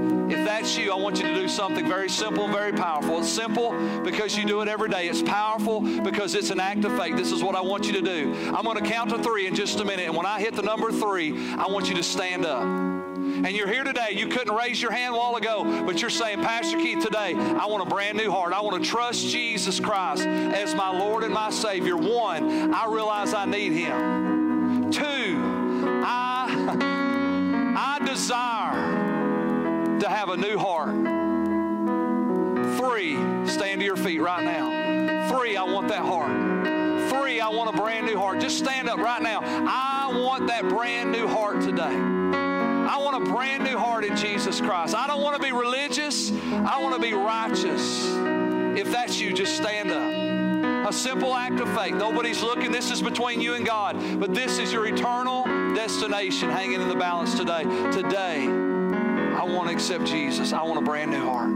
That's 0.63 0.79
you, 0.79 0.93
I 0.93 0.95
want 0.95 1.21
you 1.21 1.27
to 1.27 1.35
do 1.35 1.49
something 1.49 1.89
very 1.89 2.09
simple 2.09 2.47
very 2.47 2.71
powerful. 2.71 3.19
It's 3.19 3.29
simple 3.29 3.73
because 4.05 4.37
you 4.37 4.45
do 4.45 4.61
it 4.61 4.69
every 4.69 4.89
day. 4.89 5.09
It's 5.09 5.21
powerful 5.21 5.81
because 5.81 6.37
it's 6.37 6.51
an 6.51 6.61
act 6.61 6.85
of 6.85 6.97
faith. 6.97 7.17
This 7.17 7.33
is 7.33 7.43
what 7.43 7.57
I 7.57 7.61
want 7.61 7.85
you 7.85 7.93
to 7.95 8.01
do. 8.01 8.33
I'm 8.55 8.63
going 8.63 8.81
to 8.81 8.89
count 8.89 9.11
to 9.11 9.19
three 9.19 9.49
in 9.49 9.57
just 9.57 9.81
a 9.81 9.85
minute. 9.85 10.07
And 10.07 10.17
when 10.17 10.25
I 10.25 10.39
hit 10.39 10.55
the 10.55 10.63
number 10.63 10.93
three, 10.93 11.37
I 11.55 11.67
want 11.67 11.89
you 11.89 11.97
to 11.97 12.03
stand 12.05 12.47
up. 12.47 12.63
And 12.63 13.51
you're 13.51 13.67
here 13.67 13.83
today. 13.83 14.11
You 14.13 14.29
couldn't 14.29 14.55
raise 14.55 14.81
your 14.81 14.93
hand 14.93 15.17
a 15.17 15.19
while 15.19 15.35
ago, 15.35 15.83
but 15.85 16.01
you're 16.01 16.11
saying, 16.11 16.39
Pastor 16.43 16.77
Keith, 16.77 17.03
today 17.03 17.35
I 17.35 17.67
want 17.67 17.85
a 17.85 17.91
brand 17.91 18.17
new 18.17 18.31
heart. 18.31 18.53
I 18.53 18.61
want 18.61 18.85
to 18.85 18.89
trust 18.89 19.27
Jesus 19.31 19.81
Christ 19.81 20.25
as 20.25 20.77
my 20.77 20.97
Lord 20.97 21.25
and 21.25 21.35
my 21.35 21.51
Savior. 21.51 21.97
One, 21.97 22.73
I 22.73 22.87
realize 22.87 23.35
I 23.35 23.47
need 23.47 23.73
Him. 23.73 24.93
Two, 24.93 25.41
I, 26.05 27.97
I 28.01 28.07
desire 28.07 28.92
to 30.03 30.09
have 30.09 30.31
a 30.31 30.37
new 30.37 30.59
heart. 30.59 30.91
Three, 32.77 33.15
stand 33.47 33.81
to 33.81 33.85
your 33.85 33.97
feet 33.97 34.21
right 34.21 34.43
now. 34.43 35.29
Three, 35.29 35.57
I 35.57 35.63
want 35.63 35.87
that 35.89 36.01
heart. 36.01 37.09
Three, 37.09 37.39
I 37.41 37.49
want 37.49 37.73
a 37.73 37.81
brand 37.81 38.07
new 38.07 38.19
heart. 38.19 38.41
Just 38.41 38.59
stand 38.59 38.89
up 38.89 38.99
right 38.99 39.23
now. 39.23 39.41
I 39.45 40.11
want 40.13 40.49
that 40.49 40.69
brand 40.69 41.13
new 41.13 41.29
heart 41.29 41.61
today. 41.61 41.85
I 41.85 42.99
want 42.99 43.29
a 43.29 43.31
brand 43.31 43.63
new 43.63 43.79
heart 43.79 44.05
in 44.05 44.17
Jesus 44.17 44.61
Christ. 44.61 44.97
I 44.97 45.07
don't 45.07 45.23
want 45.23 45.37
to 45.37 45.43
be 45.43 45.53
religious. 45.53 46.33
I 46.33 46.83
want 46.83 46.97
to 46.97 47.01
be 47.01 47.15
righteous. 47.15 48.09
If 48.77 48.91
that's 48.91 49.21
you, 49.21 49.33
just 49.33 49.57
stand 49.57 49.93
up. 49.93 50.89
A 50.89 50.93
simple 50.93 51.33
act 51.33 51.61
of 51.61 51.73
faith. 51.77 51.95
Nobody's 51.95 52.43
looking. 52.43 52.73
This 52.73 52.91
is 52.91 53.01
between 53.01 53.41
you 53.41 53.55
and 53.55 53.65
God. 53.65 54.19
But 54.19 54.35
this 54.35 54.59
is 54.59 54.73
your 54.73 54.85
eternal 54.89 55.45
destination 55.77 56.51
hanging 56.51 56.81
in 56.81 56.89
the 56.89 56.97
balance 56.97 57.37
today. 57.37 57.63
Today, 57.93 58.49
I 59.43 59.45
want 59.45 59.69
to 59.71 59.75
accept 59.75 60.05
Jesus. 60.05 60.53
I 60.53 60.63
want 60.63 60.79
a 60.79 60.83
brand 60.83 61.11
new 61.11 61.25
heart. 61.25 61.51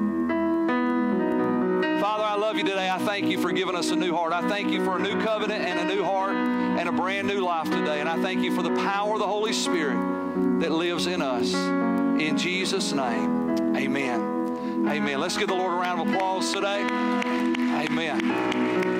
Father, 2.00 2.24
I 2.24 2.34
love 2.34 2.56
you 2.56 2.64
today. 2.64 2.90
I 2.90 2.98
thank 2.98 3.26
you 3.26 3.38
for 3.38 3.52
giving 3.52 3.76
us 3.76 3.92
a 3.92 3.96
new 3.96 4.12
heart. 4.12 4.32
I 4.32 4.48
thank 4.48 4.72
you 4.72 4.84
for 4.84 4.96
a 4.96 5.00
new 5.00 5.22
covenant 5.22 5.64
and 5.64 5.78
a 5.78 5.94
new 5.94 6.02
heart 6.02 6.34
and 6.34 6.88
a 6.88 6.92
brand 6.92 7.28
new 7.28 7.38
life 7.38 7.70
today. 7.70 8.00
And 8.00 8.08
I 8.08 8.20
thank 8.20 8.42
you 8.42 8.52
for 8.52 8.62
the 8.62 8.74
power 8.74 9.12
of 9.12 9.20
the 9.20 9.26
Holy 9.28 9.52
Spirit 9.52 9.94
that 10.58 10.72
lives 10.72 11.06
in 11.06 11.22
us. 11.22 11.54
In 11.54 12.36
Jesus' 12.36 12.92
name, 12.92 13.76
amen. 13.76 14.88
Amen. 14.88 15.20
Let's 15.20 15.36
give 15.36 15.46
the 15.46 15.54
Lord 15.54 15.72
a 15.72 15.76
round 15.76 16.00
of 16.00 16.08
applause 16.08 16.52
today. 16.52 16.82
Amen. 16.82 18.95